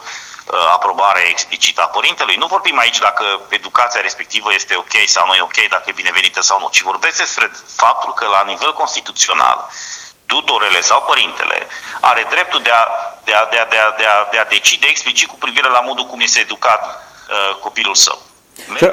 aprobare 0.74 1.20
explicită 1.20 1.82
a 1.82 1.86
părintelui. 1.86 2.36
Nu 2.36 2.46
vorbim 2.46 2.78
aici 2.78 2.98
dacă 2.98 3.42
educația 3.50 4.02
respectivă 4.02 4.54
este 4.54 4.76
ok 4.76 4.94
sau 5.06 5.28
nu 5.28 5.34
e 5.34 5.42
ok, 5.42 5.68
dacă 5.70 5.84
e 5.86 5.92
binevenită 5.92 6.42
sau 6.42 6.60
nu, 6.60 6.70
ci 6.72 6.82
vorbesc 6.82 7.18
despre 7.18 7.52
faptul 7.76 8.14
că 8.14 8.28
la 8.28 8.44
nivel 8.44 8.74
constituțional 8.74 9.70
tutorele 10.26 10.82
sau 10.82 11.02
părintele 11.02 11.68
are 12.02 12.28
dreptul 12.30 12.62
de 12.62 12.70
a, 12.70 12.88
de 13.24 13.34
a, 13.34 13.46
de 13.46 13.58
a, 13.58 13.66
de 13.66 13.78
a, 13.78 13.92
de 13.98 14.06
a, 14.06 14.28
de 14.32 14.38
a 14.38 14.46
decide 14.46 14.88
explicit 14.88 15.28
cu 15.28 15.36
privire 15.36 15.70
la 15.70 15.80
modul 15.80 16.06
cum 16.06 16.20
este 16.20 16.40
educat 16.40 16.84
uh, 17.30 17.56
copilul 17.56 17.96
său. 17.96 18.22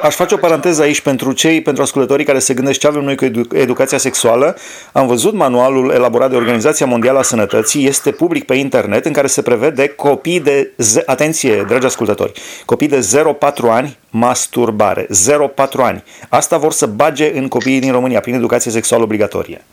Aș 0.01 0.15
face 0.15 0.33
o 0.33 0.37
paranteză 0.37 0.81
aici 0.81 1.01
pentru 1.01 1.31
cei, 1.31 1.61
pentru 1.61 1.83
ascultătorii 1.83 2.25
care 2.25 2.39
se 2.39 2.53
gândesc 2.53 2.79
ce 2.79 2.87
avem 2.87 3.03
noi 3.03 3.15
cu 3.15 3.25
edu- 3.25 3.47
educația 3.53 3.97
sexuală. 3.97 4.57
Am 4.91 5.07
văzut 5.07 5.33
manualul 5.33 5.91
elaborat 5.91 6.29
de 6.29 6.35
Organizația 6.35 6.85
Mondială 6.85 7.19
a 7.19 7.21
Sănătății, 7.21 7.87
este 7.87 8.11
public 8.11 8.45
pe 8.45 8.53
internet, 8.55 9.05
în 9.05 9.13
care 9.13 9.27
se 9.27 9.41
prevede 9.41 9.87
copii 9.87 10.39
de, 10.39 10.71
ze- 10.77 11.03
atenție, 11.05 11.63
dragi 11.67 11.85
ascultători, 11.85 12.31
copii 12.65 12.87
de 12.87 12.99
0-4 12.99 13.69
ani 13.69 13.97
masturbare. 14.09 15.07
0-4 15.07 15.07
ani. 15.77 16.03
Asta 16.29 16.57
vor 16.57 16.71
să 16.71 16.85
bage 16.85 17.37
în 17.37 17.47
copiii 17.47 17.79
din 17.79 17.91
România 17.91 18.19
prin 18.19 18.33
educație 18.33 18.71
sexuală 18.71 19.03
obligatorie. 19.03 19.63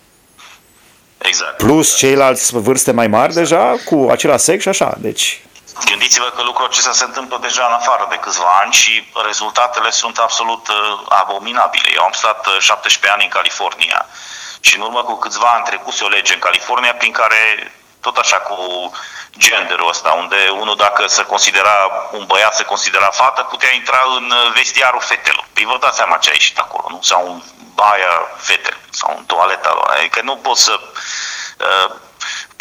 Exact. 1.18 1.57
Plus 1.57 1.96
ceilalți 1.96 2.57
vârste 2.59 2.92
mai 2.92 3.07
mari 3.07 3.35
deja, 3.35 3.74
cu 3.85 4.07
același 4.11 4.44
sex 4.44 4.62
și 4.62 4.68
așa. 4.68 4.98
Deci 5.00 5.42
Gândiți-vă 5.85 6.28
că 6.30 6.42
lucrul 6.42 6.66
acesta 6.66 6.92
se 6.92 7.04
întâmplă 7.04 7.38
deja 7.40 7.66
în 7.66 7.72
afară 7.72 8.06
de 8.11 8.16
câțiva 8.16 8.58
ani 8.62 8.72
și 8.72 9.12
rezultatele 9.24 9.90
sunt 9.90 10.18
absolut 10.18 10.68
uh, 10.68 11.00
abominabile. 11.08 11.88
Eu 11.94 12.02
am 12.02 12.12
stat 12.12 12.46
uh, 12.46 12.58
17 12.58 13.12
ani 13.12 13.24
în 13.24 13.30
California 13.30 14.06
și 14.61 14.76
în 14.76 14.80
urmă 14.80 15.02
cu 15.02 15.14
câțiva 15.18 15.52
ani 15.52 15.64
trecuse 15.64 16.04
o 16.04 16.08
lege 16.08 16.32
în 16.35 16.38
California 16.38 16.94
prin 16.94 17.12
care 17.12 17.72
tot 18.00 18.16
așa 18.16 18.37
cu 18.37 18.56
genderul 19.38 19.88
ăsta, 19.88 20.11
unde 20.11 20.48
unul 20.48 20.76
dacă 20.76 21.06
se 21.06 21.22
considera 21.22 21.90
un 22.12 22.24
băiat, 22.26 22.54
se 22.54 22.64
considera 22.64 23.11
fată, 23.11 23.42
putea 23.42 23.74
intra 23.74 24.02
în 24.16 24.30
uh, 24.30 24.52
vestiarul 24.54 25.00
fetelor. 25.00 25.46
Păi 25.52 25.64
vă 25.64 25.76
dați 25.80 25.96
seama 25.96 26.16
ce 26.16 26.30
a 26.30 26.32
ieșit 26.32 26.58
acolo, 26.58 26.87
nu? 26.88 27.02
Sau 27.02 27.26
în 27.32 27.42
baia 27.74 28.28
fetele, 28.37 28.80
sau 28.90 29.14
în 29.16 29.24
toaleta 29.24 29.72
lor. 29.72 29.90
Adică 29.96 30.20
nu 30.22 30.37
poți 30.37 30.62
să 30.62 30.80
uh, 30.80 31.94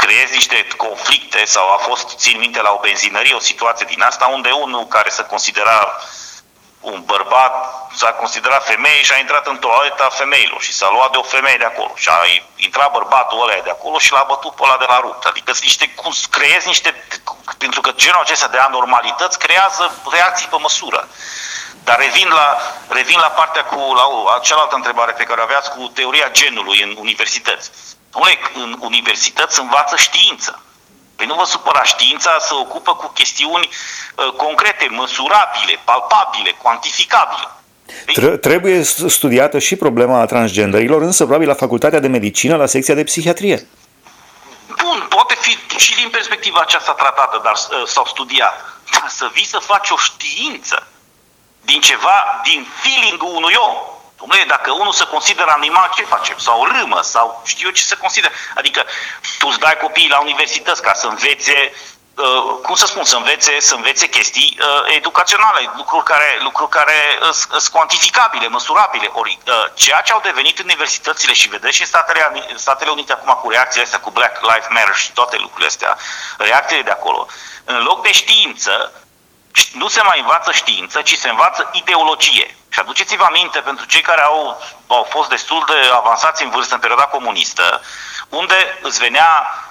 creezi 0.03 0.33
niște 0.33 0.67
conflicte 0.77 1.45
sau 1.45 1.65
a 1.73 1.77
fost, 1.77 2.07
țin 2.17 2.37
minte, 2.39 2.61
la 2.61 2.71
o 2.71 2.79
benzinărie, 2.79 3.33
o 3.33 3.49
situație 3.51 3.85
din 3.89 4.01
asta, 4.01 4.25
unde 4.25 4.49
unul 4.49 4.85
care 4.87 5.09
se 5.09 5.23
considera 5.23 5.79
un 6.81 7.01
bărbat 7.05 7.53
s-a 7.95 8.11
considerat 8.11 8.65
femeie 8.65 9.01
și 9.01 9.11
a 9.11 9.17
intrat 9.17 9.47
în 9.47 9.57
toaleta 9.57 10.09
femeilor 10.09 10.61
și 10.61 10.73
s-a 10.73 10.89
luat 10.91 11.11
de 11.11 11.17
o 11.17 11.23
femeie 11.23 11.57
de 11.57 11.65
acolo 11.65 11.91
și 11.95 12.09
a 12.09 12.19
intrat 12.55 12.91
bărbatul 12.91 13.41
ăla 13.41 13.61
de 13.63 13.69
acolo 13.69 13.97
și 13.99 14.11
l-a 14.11 14.25
bătut 14.27 14.55
pe 14.55 14.61
ăla 14.63 14.77
de 14.77 14.85
la 14.87 14.99
rupt. 14.99 15.25
Adică 15.25 15.51
niște, 15.61 15.89
cum, 15.89 16.13
creezi 16.29 16.67
niște, 16.67 17.03
pentru 17.57 17.81
că 17.81 17.91
genul 17.95 18.21
acesta 18.21 18.47
de 18.47 18.57
anormalități 18.57 19.39
creează 19.39 19.91
reacții 20.11 20.47
pe 20.47 20.57
măsură. 20.59 21.07
Dar 21.83 21.97
revin 21.97 22.27
la, 22.27 22.57
revin 22.87 23.19
la 23.19 23.27
partea 23.27 23.63
cu, 23.63 23.75
la, 23.75 24.33
la 24.33 24.39
cealaltă 24.39 24.75
întrebare 24.75 25.11
pe 25.11 25.23
care 25.23 25.39
o 25.39 25.43
aveați 25.43 25.71
cu 25.71 25.87
teoria 25.87 26.29
genului 26.31 26.81
în 26.81 26.95
universități. 26.99 27.71
Dom'le, 28.11 28.53
în 28.53 28.77
universități 28.79 29.59
învață 29.59 29.95
știință. 29.95 30.61
Păi 31.15 31.25
nu 31.25 31.35
vă 31.35 31.45
supăra, 31.45 31.83
știința 31.83 32.37
se 32.39 32.53
ocupă 32.53 32.95
cu 32.95 33.07
chestiuni 33.07 33.69
uh, 33.69 34.31
concrete, 34.31 34.87
măsurabile, 34.89 35.79
palpabile, 35.83 36.51
cuantificabile. 36.51 37.47
Păi... 38.05 38.39
Trebuie 38.39 38.83
studiată 38.83 39.59
și 39.59 39.75
problema 39.75 40.25
transgenderilor, 40.25 41.01
însă 41.01 41.23
probabil 41.23 41.47
la 41.47 41.53
Facultatea 41.53 41.99
de 41.99 42.07
Medicină, 42.07 42.55
la 42.55 42.65
secția 42.65 42.93
de 42.93 43.03
psihiatrie. 43.03 43.67
Bun, 44.83 45.05
poate 45.09 45.35
fi 45.39 45.57
și 45.77 45.95
din 45.95 46.09
perspectiva 46.09 46.59
aceasta 46.59 46.91
tratată, 46.91 47.39
dar 47.43 47.53
uh, 47.53 47.87
sau 47.87 48.05
studiată. 48.05 48.77
Dar 48.91 49.09
să 49.09 49.29
vii 49.33 49.45
să 49.45 49.57
faci 49.57 49.89
o 49.89 49.97
știință 49.97 50.87
din 51.61 51.81
ceva, 51.81 52.41
din 52.43 52.67
feeling-ul 52.81 53.35
unui 53.35 53.53
om, 53.57 53.75
Dom'le, 54.21 54.45
dacă 54.47 54.71
unul 54.71 54.91
se 54.91 55.05
consideră 55.05 55.51
animal, 55.55 55.91
ce 55.95 56.03
facem? 56.03 56.37
Sau 56.37 56.65
râmă, 56.65 57.01
sau 57.01 57.41
știu 57.45 57.67
eu 57.67 57.73
ce 57.73 57.81
se 57.83 57.95
consideră. 57.95 58.33
Adică 58.55 58.85
tu 59.39 59.47
îți 59.47 59.59
dai 59.59 59.77
copiii 59.77 60.09
la 60.09 60.19
universități 60.19 60.81
ca 60.81 60.93
să 60.93 61.07
învețe 61.07 61.73
Uh, 62.15 62.59
cum 62.61 62.75
să 62.75 62.85
spun, 62.85 63.03
să 63.03 63.15
învețe, 63.15 63.59
să 63.59 63.75
învețe 63.75 64.07
chestii 64.07 64.57
uh, 64.59 64.95
educaționale, 64.95 65.71
lucruri 65.75 66.03
care, 66.03 66.39
lucruri 66.41 66.69
care 66.69 67.19
sunt 67.31 67.67
cuantificabile, 67.67 68.47
măsurabile. 68.47 69.09
Ori 69.13 69.37
uh, 69.47 69.65
ceea 69.73 70.01
ce 70.01 70.11
au 70.11 70.19
devenit 70.23 70.59
universitățile 70.59 71.33
și 71.33 71.47
vedeți 71.47 71.75
și 71.75 71.81
în 71.81 71.87
Statele, 71.87 72.45
Statele 72.55 72.89
Unite 72.89 73.13
acum 73.13 73.33
cu 73.41 73.49
reacțiile 73.49 73.83
astea, 73.83 73.99
cu 73.99 74.09
Black 74.09 74.41
Lives 74.41 74.67
Matter 74.69 74.95
și 74.95 75.11
toate 75.11 75.37
lucrurile 75.37 75.67
astea, 75.67 75.97
reacțiile 76.37 76.81
de 76.81 76.91
acolo, 76.91 77.27
în 77.65 77.83
loc 77.83 78.01
de 78.01 78.11
știință, 78.11 78.91
nu 79.73 79.87
se 79.87 80.01
mai 80.01 80.19
învață 80.19 80.51
știință, 80.51 81.01
ci 81.01 81.17
se 81.17 81.29
învață 81.29 81.69
ideologie. 81.73 82.55
Și 82.73 82.79
aduceți-vă 82.79 83.23
aminte, 83.23 83.59
pentru 83.59 83.85
cei 83.85 84.01
care 84.01 84.21
au, 84.21 84.61
au 84.87 85.03
fost 85.09 85.29
destul 85.29 85.63
de 85.67 85.89
avansați 85.93 86.43
în 86.43 86.49
vârstă 86.49 86.73
în 86.73 86.79
perioada 86.79 87.03
comunistă, 87.05 87.81
unde 88.29 88.79
îți 88.81 88.99
venea 88.99 89.29
uh, 89.29 89.70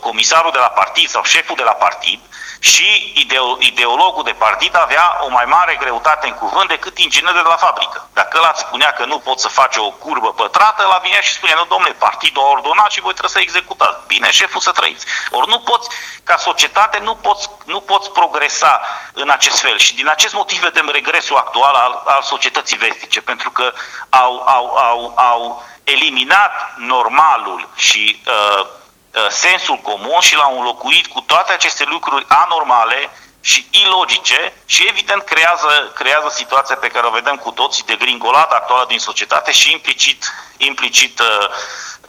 comisarul 0.00 0.52
de 0.52 0.58
la 0.58 0.68
partid 0.68 1.08
sau 1.08 1.22
șeful 1.22 1.56
de 1.56 1.62
la 1.62 1.72
partid 1.72 2.20
și 2.58 3.12
ideo- 3.14 3.56
ideologul 3.58 4.24
de 4.24 4.32
partid 4.32 4.76
avea 4.76 5.18
o 5.20 5.28
mai 5.28 5.44
mare 5.44 5.76
greutate 5.80 6.26
în 6.26 6.34
cuvânt 6.34 6.68
decât 6.68 6.98
inginerul 6.98 7.42
de 7.42 7.48
la 7.48 7.56
fabrică. 7.56 8.08
Dacă 8.12 8.38
ăla 8.38 8.52
spunea 8.54 8.92
că 8.92 9.04
nu 9.04 9.18
poți 9.18 9.42
să 9.42 9.48
faci 9.48 9.76
o 9.76 9.90
curbă 9.90 10.32
pătrată, 10.32 10.86
la 10.86 11.00
vinea 11.02 11.20
și 11.20 11.32
spunea, 11.32 11.54
nu 11.54 11.64
domnule, 11.64 11.92
partidul 11.92 12.42
a 12.42 12.50
ordonat 12.50 12.90
și 12.90 13.00
voi 13.00 13.12
trebuie 13.12 13.36
să 13.36 13.40
executați. 13.40 14.06
Bine, 14.06 14.30
șeful 14.30 14.60
să 14.60 14.70
trăiți. 14.70 15.06
Ori 15.30 15.48
nu 15.48 15.60
poți, 15.60 15.88
ca 16.24 16.36
societate, 16.36 16.98
nu 16.98 17.14
poți, 17.14 17.50
nu 17.64 17.80
poți 17.80 18.10
progresa 18.10 18.80
în 19.12 19.28
acest 19.28 19.60
fel. 19.60 19.78
Și 19.78 19.94
din 19.94 20.08
acest 20.08 20.34
motiv 20.34 20.58
vedem 20.58 20.88
regresul 20.88 21.36
actual 21.36 21.74
al, 21.74 22.02
al 22.04 22.22
societății 22.22 22.76
vestice, 22.76 23.20
pentru 23.20 23.50
că 23.50 23.72
au, 24.08 24.42
au, 24.46 24.76
au, 24.76 25.12
au 25.16 25.64
eliminat 25.84 26.74
normalul 26.76 27.68
și 27.74 28.22
uh, 28.26 28.66
sensul 29.30 29.78
comun 29.82 30.20
și 30.20 30.36
l-au 30.36 30.58
înlocuit 30.58 31.06
cu 31.06 31.20
toate 31.20 31.52
aceste 31.52 31.84
lucruri 31.94 32.26
anormale 32.28 33.10
și 33.50 33.66
ilogice 33.84 34.40
și 34.74 34.82
evident 34.92 35.22
creează, 35.32 35.70
creează 36.00 36.28
situația 36.30 36.76
pe 36.80 36.92
care 36.94 37.06
o 37.06 37.16
vedem 37.20 37.36
cu 37.44 37.50
toții 37.50 37.84
de 37.90 37.96
gringolat 38.04 38.50
actuală 38.52 38.84
din 38.88 38.98
societate 38.98 39.50
și 39.52 39.72
implicit, 39.72 40.20
implicit 40.70 41.14
uh, 41.20 41.26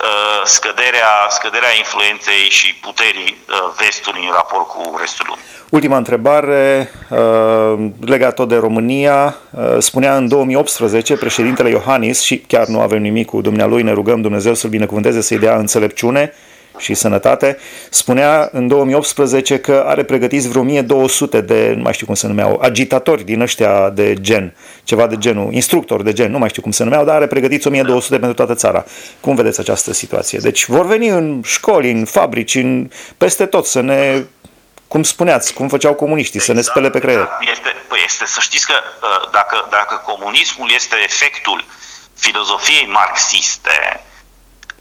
uh, 0.07 0.41
scăderea, 0.43 1.13
scăderea 1.29 1.73
influenței 1.83 2.43
și 2.57 2.67
puterii 2.87 3.31
uh, 3.37 3.55
vestului 3.81 4.23
în 4.25 4.33
raport 4.39 4.67
cu 4.67 4.81
restul 4.99 5.25
lumii. 5.29 5.43
Ultima 5.69 5.97
întrebare, 5.97 6.91
uh, 7.09 7.73
legat 8.13 8.33
tot 8.33 8.47
de 8.47 8.55
România. 8.55 9.35
Uh, 9.51 9.75
spunea 9.79 10.17
în 10.17 10.27
2018 10.27 11.17
președintele 11.17 11.69
Iohannis, 11.69 12.21
și 12.21 12.37
chiar 12.37 12.65
nu 12.67 12.79
avem 12.81 13.01
nimic 13.01 13.25
cu 13.25 13.41
dumnealui, 13.41 13.83
ne 13.83 13.93
rugăm 13.93 14.21
Dumnezeu 14.21 14.53
să-l 14.53 14.69
binecuvânteze, 14.69 15.21
să-i 15.21 15.37
dea 15.37 15.55
înțelepciune, 15.55 16.33
și 16.77 16.93
Sănătate, 16.93 17.57
spunea 17.89 18.49
în 18.51 18.67
2018 18.67 19.59
că 19.59 19.83
are 19.87 20.03
pregătiți 20.03 20.47
vreo 20.47 20.61
1200 20.61 21.41
de, 21.41 21.73
nu 21.75 21.81
mai 21.81 21.93
știu 21.93 22.05
cum 22.05 22.15
se 22.15 22.27
numeau, 22.27 22.59
agitatori 22.61 23.23
din 23.23 23.41
ăștia 23.41 23.89
de 23.89 24.13
gen, 24.13 24.55
ceva 24.83 25.07
de 25.07 25.17
genul, 25.17 25.53
instructori 25.53 26.03
de 26.03 26.13
gen, 26.13 26.31
nu 26.31 26.37
mai 26.37 26.49
știu 26.49 26.61
cum 26.61 26.71
se 26.71 26.83
numeau, 26.83 27.05
dar 27.05 27.15
are 27.15 27.27
pregătiți 27.27 27.67
1200 27.67 28.17
pentru 28.17 28.35
toată 28.35 28.53
țara. 28.53 28.85
Cum 29.19 29.35
vedeți 29.35 29.59
această 29.59 29.93
situație? 29.93 30.39
Deci 30.39 30.65
vor 30.65 30.85
veni 30.85 31.07
în 31.07 31.41
școli, 31.45 31.91
în 31.91 32.05
fabrici, 32.05 32.55
în, 32.55 32.89
peste 33.17 33.45
tot 33.45 33.65
să 33.65 33.81
ne 33.81 34.23
cum 34.87 35.03
spuneați, 35.03 35.53
cum 35.53 35.67
făceau 35.67 35.93
comuniștii, 35.93 36.39
exact, 36.39 36.45
să 36.45 36.53
ne 36.53 36.59
exact, 36.59 36.77
spele 36.77 36.89
pe 36.89 36.99
creier. 36.99 37.19
Exact. 37.19 37.57
Este, 37.57 37.75
păi 37.87 37.99
este, 38.05 38.25
să 38.25 38.39
știți 38.39 38.65
că 38.65 38.73
dacă, 39.31 39.67
dacă 39.69 40.01
comunismul 40.05 40.71
este 40.75 40.95
efectul 41.03 41.65
filozofiei 42.15 42.87
marxiste, 42.87 44.03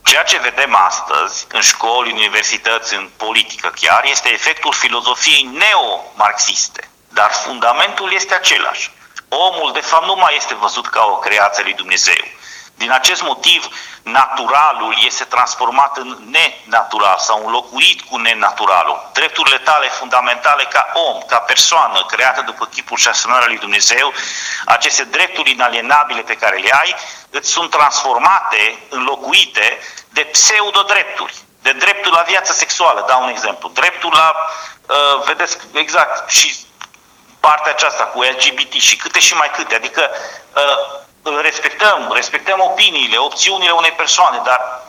Ceea 0.07 0.23
ce 0.23 0.39
vedem 0.39 0.75
astăzi 0.75 1.47
în 1.53 1.61
școli, 1.61 2.13
universități, 2.13 2.95
în 2.95 3.09
politică 3.17 3.73
chiar, 3.81 4.05
este 4.05 4.29
efectul 4.33 4.73
filozofiei 4.73 5.43
neo-marxiste. 5.43 6.89
Dar 7.09 7.31
fundamentul 7.31 8.13
este 8.13 8.35
același. 8.35 8.91
Omul, 9.29 9.73
de 9.73 9.81
fapt, 9.81 10.07
nu 10.07 10.15
mai 10.15 10.37
este 10.37 10.55
văzut 10.55 10.87
ca 10.87 11.05
o 11.05 11.17
creație 11.17 11.63
lui 11.63 11.73
Dumnezeu. 11.73 12.25
Din 12.77 12.91
acest 12.91 13.23
motiv, 13.23 13.69
naturalul 14.03 14.97
este 15.05 15.25
transformat 15.25 15.97
în 15.97 16.19
nenatural 16.31 17.19
sau 17.19 17.45
înlocuit 17.45 18.01
cu 18.01 18.17
nenaturalul. 18.17 19.11
Drepturile 19.13 19.59
tale 19.59 19.89
fundamentale 19.89 20.65
ca 20.65 20.87
om, 20.95 21.21
ca 21.27 21.39
persoană 21.39 22.05
creată 22.07 22.41
după 22.41 22.65
chipul 22.67 22.97
și 22.97 23.09
asemănarea 23.09 23.49
lui 23.49 23.59
Dumnezeu, 23.59 24.13
aceste 24.65 25.05
drepturi 25.05 25.51
inalienabile 25.51 26.21
pe 26.21 26.35
care 26.35 26.57
le 26.57 26.71
ai, 26.73 26.95
îți 27.31 27.51
sunt 27.51 27.71
transformate, 27.71 28.79
înlocuite 28.89 29.79
de 30.09 30.23
pseudo-drepturi, 30.23 31.35
de 31.63 31.73
dreptul 31.73 32.13
la 32.13 32.23
viață 32.23 32.53
sexuală, 32.53 33.05
dau 33.09 33.23
un 33.23 33.29
exemplu, 33.29 33.69
dreptul 33.69 34.13
la, 34.13 34.35
uh, 34.89 35.23
vedeți, 35.25 35.59
exact, 35.73 36.31
și 36.31 36.57
partea 37.41 37.73
aceasta 37.73 38.05
cu 38.05 38.23
LGBT 38.23 38.73
și 38.73 38.97
câte 38.97 39.21
și 39.21 39.35
mai 39.35 39.51
câte, 39.51 39.75
adică 39.75 40.11
uh, 40.55 41.05
respectăm, 41.41 42.11
respectăm 42.15 42.61
opiniile, 42.61 43.17
opțiunile 43.17 43.71
unei 43.71 43.93
persoane, 43.93 44.41
dar 44.45 44.85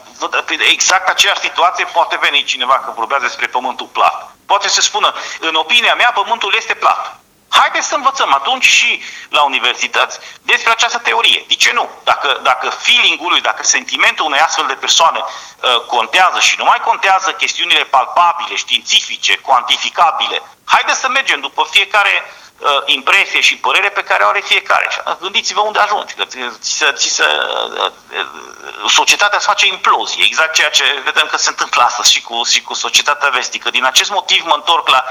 exact 0.70 1.08
aceeași 1.08 1.40
situație 1.40 1.84
poate 1.84 2.18
veni 2.20 2.44
cineva 2.44 2.74
că 2.74 2.92
vorbează 2.94 3.24
despre 3.24 3.46
pământul 3.46 3.86
plat. 3.86 4.30
poate 4.46 4.68
să 4.68 4.80
spună, 4.80 5.14
în 5.40 5.54
opinia 5.54 5.94
mea, 5.94 6.10
pământul 6.14 6.54
este 6.56 6.74
plat. 6.74 7.20
Haideți 7.48 7.86
să 7.86 7.94
învățăm 7.94 8.34
atunci 8.34 8.64
și 8.64 9.02
la 9.28 9.42
universități 9.42 10.18
despre 10.42 10.70
această 10.70 10.98
teorie. 10.98 11.44
De 11.48 11.54
ce 11.54 11.72
nu? 11.72 11.90
Dacă, 12.04 12.40
dacă 12.42 12.68
feeling-ul, 12.68 13.38
dacă 13.42 13.62
sentimentul 13.62 14.24
unei 14.24 14.40
astfel 14.40 14.66
de 14.66 14.74
persoane 14.74 15.18
uh, 15.18 15.80
contează 15.80 16.40
și 16.40 16.54
nu 16.58 16.64
mai 16.64 16.80
contează 16.84 17.30
chestiunile 17.32 17.84
palpabile, 17.84 18.56
științifice, 18.56 19.36
cuantificabile, 19.36 20.42
haideți 20.64 21.00
să 21.00 21.08
mergem 21.08 21.40
după 21.40 21.66
fiecare 21.70 22.22
uh, 22.24 22.47
impresie 22.84 23.40
și 23.40 23.56
părere 23.56 23.88
pe 23.88 24.02
care 24.02 24.22
o 24.24 24.28
are 24.28 24.40
fiecare. 24.44 24.88
Uh, 25.06 25.16
gândiți-vă 25.20 25.60
unde 25.60 25.78
ajungi, 25.78 26.14
că 26.14 26.24
ți 26.24 26.38
se, 26.60 26.92
ți 26.92 27.08
se, 27.08 27.24
uh, 27.24 27.90
uh, 28.10 28.90
societatea 28.90 29.38
se 29.38 29.46
face 29.46 29.66
implozie, 29.66 30.24
exact 30.24 30.54
ceea 30.54 30.70
ce 30.70 31.02
vedem 31.04 31.26
că 31.26 31.36
se 31.36 31.48
întâmplă 31.48 31.82
astăzi 31.82 32.12
și 32.12 32.22
cu, 32.22 32.44
și 32.44 32.62
cu 32.62 32.74
societatea 32.74 33.28
vestică. 33.28 33.70
Din 33.70 33.84
acest 33.84 34.10
motiv 34.10 34.44
mă 34.44 34.54
întorc 34.54 34.88
la 34.88 35.04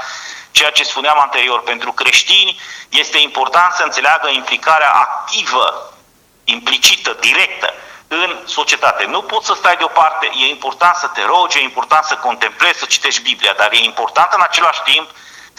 ceea 0.50 0.70
ce 0.70 0.82
spuneam 0.84 1.18
anterior. 1.18 1.62
Pentru 1.62 1.92
creștini 1.92 2.60
este 2.88 3.18
important 3.18 3.72
să 3.72 3.82
înțeleagă 3.82 4.28
implicarea 4.28 4.90
activă, 4.90 5.92
implicită, 6.44 7.16
directă 7.20 7.74
în 8.08 8.38
societate. 8.46 9.04
Nu 9.04 9.22
poți 9.22 9.46
să 9.46 9.54
stai 9.54 9.76
deoparte, 9.76 10.30
e 10.34 10.48
important 10.48 10.96
să 10.96 11.06
te 11.06 11.24
rogi, 11.24 11.58
e 11.58 11.62
important 11.62 12.04
să 12.04 12.14
contemplezi, 12.14 12.78
să 12.78 12.84
citești 12.84 13.22
Biblia, 13.22 13.52
dar 13.52 13.72
e 13.72 13.76
important 13.76 14.32
în 14.32 14.40
același 14.40 14.82
timp 14.82 15.10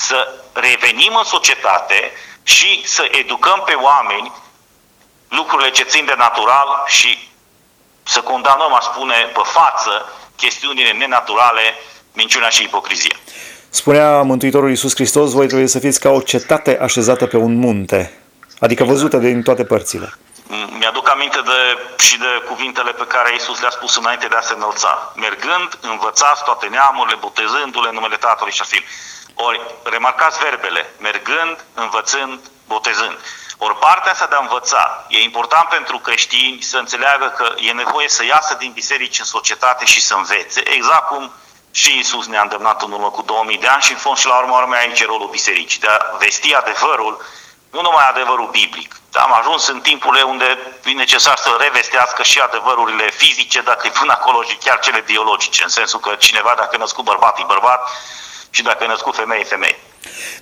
să 0.07 0.33
revenim 0.53 1.15
în 1.15 1.23
societate 1.23 2.11
și 2.43 2.81
să 2.85 3.07
educăm 3.11 3.61
pe 3.65 3.73
oameni 3.73 4.31
lucrurile 5.27 5.69
ce 5.69 5.83
țin 5.83 6.05
de 6.05 6.13
natural 6.17 6.67
și 6.87 7.29
să 8.03 8.19
condamnăm, 8.21 8.73
aș 8.73 8.83
spune, 8.83 9.15
pe 9.33 9.41
față 9.43 10.13
chestiunile 10.35 10.91
nenaturale, 10.91 11.61
minciuna 12.13 12.49
și 12.49 12.63
ipocrizia. 12.63 13.15
Spunea 13.69 14.21
Mântuitorul 14.21 14.69
Iisus 14.69 14.93
Hristos, 14.93 15.31
voi 15.31 15.47
trebuie 15.47 15.67
să 15.67 15.79
fiți 15.79 15.99
ca 15.99 16.09
o 16.09 16.21
cetate 16.21 16.79
așezată 16.81 17.25
pe 17.25 17.37
un 17.37 17.53
munte, 17.55 18.21
adică 18.59 18.83
văzută 18.83 19.17
din 19.17 19.41
toate 19.41 19.63
părțile. 19.65 20.13
Mi-aduc 20.79 21.09
aminte 21.09 21.41
de, 21.41 21.59
și 22.03 22.17
de 22.17 22.31
cuvintele 22.47 22.91
pe 22.91 23.05
care 23.07 23.29
Iisus 23.31 23.59
le-a 23.61 23.69
spus 23.69 23.95
înainte 23.97 24.27
de 24.27 24.35
a 24.35 24.41
se 24.41 24.53
înălța. 24.53 25.13
Mergând, 25.15 25.69
învățați 25.81 26.43
toate 26.43 26.67
neamurile, 26.67 27.17
botezându-le 27.19 27.87
în 27.87 27.93
numele 27.93 28.15
Tatălui 28.15 28.53
și 28.53 28.61
a 28.61 28.67
Fiului. 28.71 28.87
Ori, 29.41 29.61
remarcați 29.83 30.39
verbele, 30.39 30.93
mergând, 30.97 31.65
învățând, 31.73 32.39
botezând. 32.67 33.17
Ori 33.57 33.77
partea 33.77 34.11
asta 34.11 34.25
de 34.25 34.35
a 34.35 34.39
învăța 34.39 35.05
e 35.07 35.21
important 35.21 35.69
pentru 35.69 35.97
creștini 35.99 36.61
să 36.61 36.77
înțeleagă 36.77 37.33
că 37.37 37.53
e 37.57 37.71
nevoie 37.71 38.09
să 38.09 38.25
iasă 38.25 38.53
din 38.53 38.71
biserici 38.71 39.19
în 39.19 39.25
societate 39.25 39.85
și 39.85 40.01
să 40.01 40.13
învețe, 40.13 40.61
exact 40.69 41.07
cum 41.07 41.31
și 41.71 41.97
Isus 41.97 42.27
ne-a 42.27 42.41
îndemnat 42.41 42.81
în 42.81 42.91
urmă 42.91 43.09
cu 43.09 43.21
2000 43.21 43.57
de 43.57 43.67
ani 43.67 43.81
și 43.81 43.91
în 43.91 43.97
fond 43.97 44.17
și 44.17 44.27
la 44.27 44.37
urmă 44.37 44.55
urmă 44.55 44.75
aici 44.75 44.99
e 44.99 45.05
rolul 45.05 45.29
bisericii, 45.29 45.79
de 45.79 45.87
a 45.87 46.15
vesti 46.17 46.53
adevărul, 46.53 47.25
nu 47.71 47.81
numai 47.81 48.07
adevărul 48.09 48.49
biblic. 48.49 48.95
Am 49.13 49.33
ajuns 49.33 49.67
în 49.67 49.81
timpurile 49.81 50.21
unde 50.21 50.57
e 50.83 50.91
necesar 50.91 51.37
să 51.37 51.57
revestească 51.59 52.23
și 52.23 52.39
adevărurile 52.39 53.09
fizice, 53.09 53.61
dacă 53.61 53.81
îi 53.83 53.91
pun 53.99 54.09
acolo 54.09 54.43
și 54.43 54.55
chiar 54.55 54.79
cele 54.79 54.99
biologice, 54.99 55.63
în 55.63 55.69
sensul 55.69 55.99
că 55.99 56.15
cineva 56.15 56.53
dacă 56.57 56.69
e 56.73 56.77
născut 56.77 57.03
bărbat, 57.03 57.39
e 57.39 57.43
bărbat 57.47 57.89
și 58.49 58.63
dacă 58.63 58.83
e 58.83 58.87
născut 58.87 59.15
femeie, 59.15 59.41
e 59.43 59.47
femeie. 59.47 59.75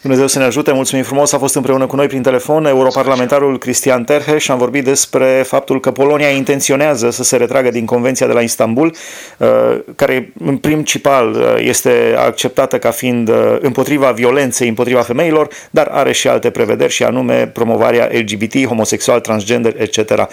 Dumnezeu 0.02 0.28
să 0.28 0.39
ne 0.39 0.46
ajute, 0.46 0.72
mulțumim 0.72 1.04
frumos, 1.04 1.32
a 1.32 1.38
fost 1.38 1.56
împreună 1.56 1.86
cu 1.86 1.96
noi 1.96 2.08
prin 2.08 2.22
telefon 2.22 2.65
europarlamentarul 2.65 3.58
Cristian 3.58 4.04
Terhe 4.04 4.38
și 4.38 4.52
am 4.52 4.58
vorbit 4.58 4.84
despre 4.84 5.43
faptul 5.48 5.80
că 5.80 5.91
Polonia 5.91 6.30
intenționează 6.30 7.10
să 7.10 7.24
se 7.24 7.38
retragă 7.38 7.70
din 7.70 7.86
Convenția 7.86 8.28
de 8.28 8.34
la 8.34 8.41
Istanbul, 8.41 8.96
uh, 9.38 9.48
care 9.96 10.34
în 10.39 10.58
principal 10.58 11.32
uh, 11.32 11.56
este 11.58 12.15
acceptată 12.17 12.80
ca 12.80 12.91
fiind 12.91 13.30
uh, 13.30 13.58
împotriva 13.60 14.12
violenței 14.12 14.67
împotriva 14.67 15.02
femeilor, 15.02 15.48
dar 15.70 15.88
are 15.88 16.12
și 16.12 16.28
alte 16.28 16.50
prevederi 16.50 16.91
și 16.91 17.04
anume 17.04 17.48
promovarea 17.48 18.10
LGBT, 18.12 18.65
homosexual, 18.65 19.20
transgender, 19.20 19.82
etc. 19.82 20.28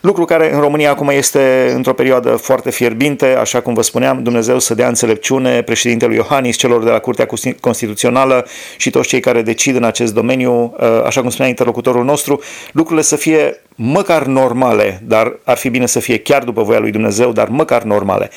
Lucru 0.00 0.24
care 0.24 0.54
în 0.54 0.60
România 0.60 0.90
acum 0.90 1.08
este 1.08 1.72
într-o 1.74 1.92
perioadă 1.92 2.30
foarte 2.30 2.70
fierbinte, 2.70 3.26
așa 3.26 3.60
cum 3.60 3.74
vă 3.74 3.82
spuneam, 3.82 4.22
Dumnezeu 4.22 4.58
să 4.58 4.74
dea 4.74 4.88
înțelepciune 4.88 5.62
președintelui 5.62 6.16
Iohannis, 6.16 6.56
celor 6.56 6.84
de 6.84 6.90
la 6.90 6.98
Curtea 6.98 7.26
Constituțională 7.60 8.46
și 8.76 8.90
toți 8.90 9.08
cei 9.08 9.20
care 9.20 9.42
decid 9.42 9.76
în 9.76 9.84
acest 9.84 10.14
domeniu, 10.14 10.74
uh, 10.80 11.02
așa 11.04 11.20
cum 11.20 11.30
spunea 11.30 11.48
interlocutorul 11.48 12.04
nostru, 12.04 12.40
lucrurile 12.72 13.02
să 13.02 13.16
fie 13.16 13.60
măcar 13.74 14.24
normale, 14.24 15.00
dar 15.06 15.38
ar 15.44 15.56
fi 15.56 15.68
bine 15.68 15.86
să 15.86 16.00
fie 16.00 16.18
chiar 16.18 16.44
după 16.44 16.62
voia 16.62 16.78
lui 16.78 16.90
Dumnezeu, 16.90 17.32
dar 17.32 17.48
măcar 17.48 17.82
normale. 17.82 18.30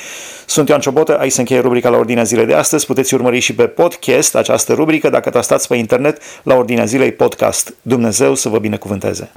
Sunt 0.46 0.70
Ioan 0.70 0.80
Ciobotă, 0.80 1.18
aici 1.20 1.32
se 1.32 1.40
încheie 1.40 1.60
rubrica 1.60 1.90
la 1.90 1.98
Ordinea 1.98 2.24
Zilei 2.24 2.46
de 2.46 2.54
astăzi. 2.54 2.86
Puteți 2.86 3.14
urmări 3.14 3.40
și 3.40 3.56
pe 3.56 3.64
podcast 3.64 4.36
această 4.36 4.74
rubrică 4.74 5.10
dacă 5.10 5.30
tastați 5.30 5.68
pe 5.68 5.76
internet 5.76 6.22
la 6.44 6.56
Ordinea 6.56 6.86
Zilei 6.86 7.12
Podcast. 7.12 7.74
Dumnezeu 7.82 8.36
să 8.36 8.50
vă 8.50 8.58
binecuvânteze! 8.58 9.32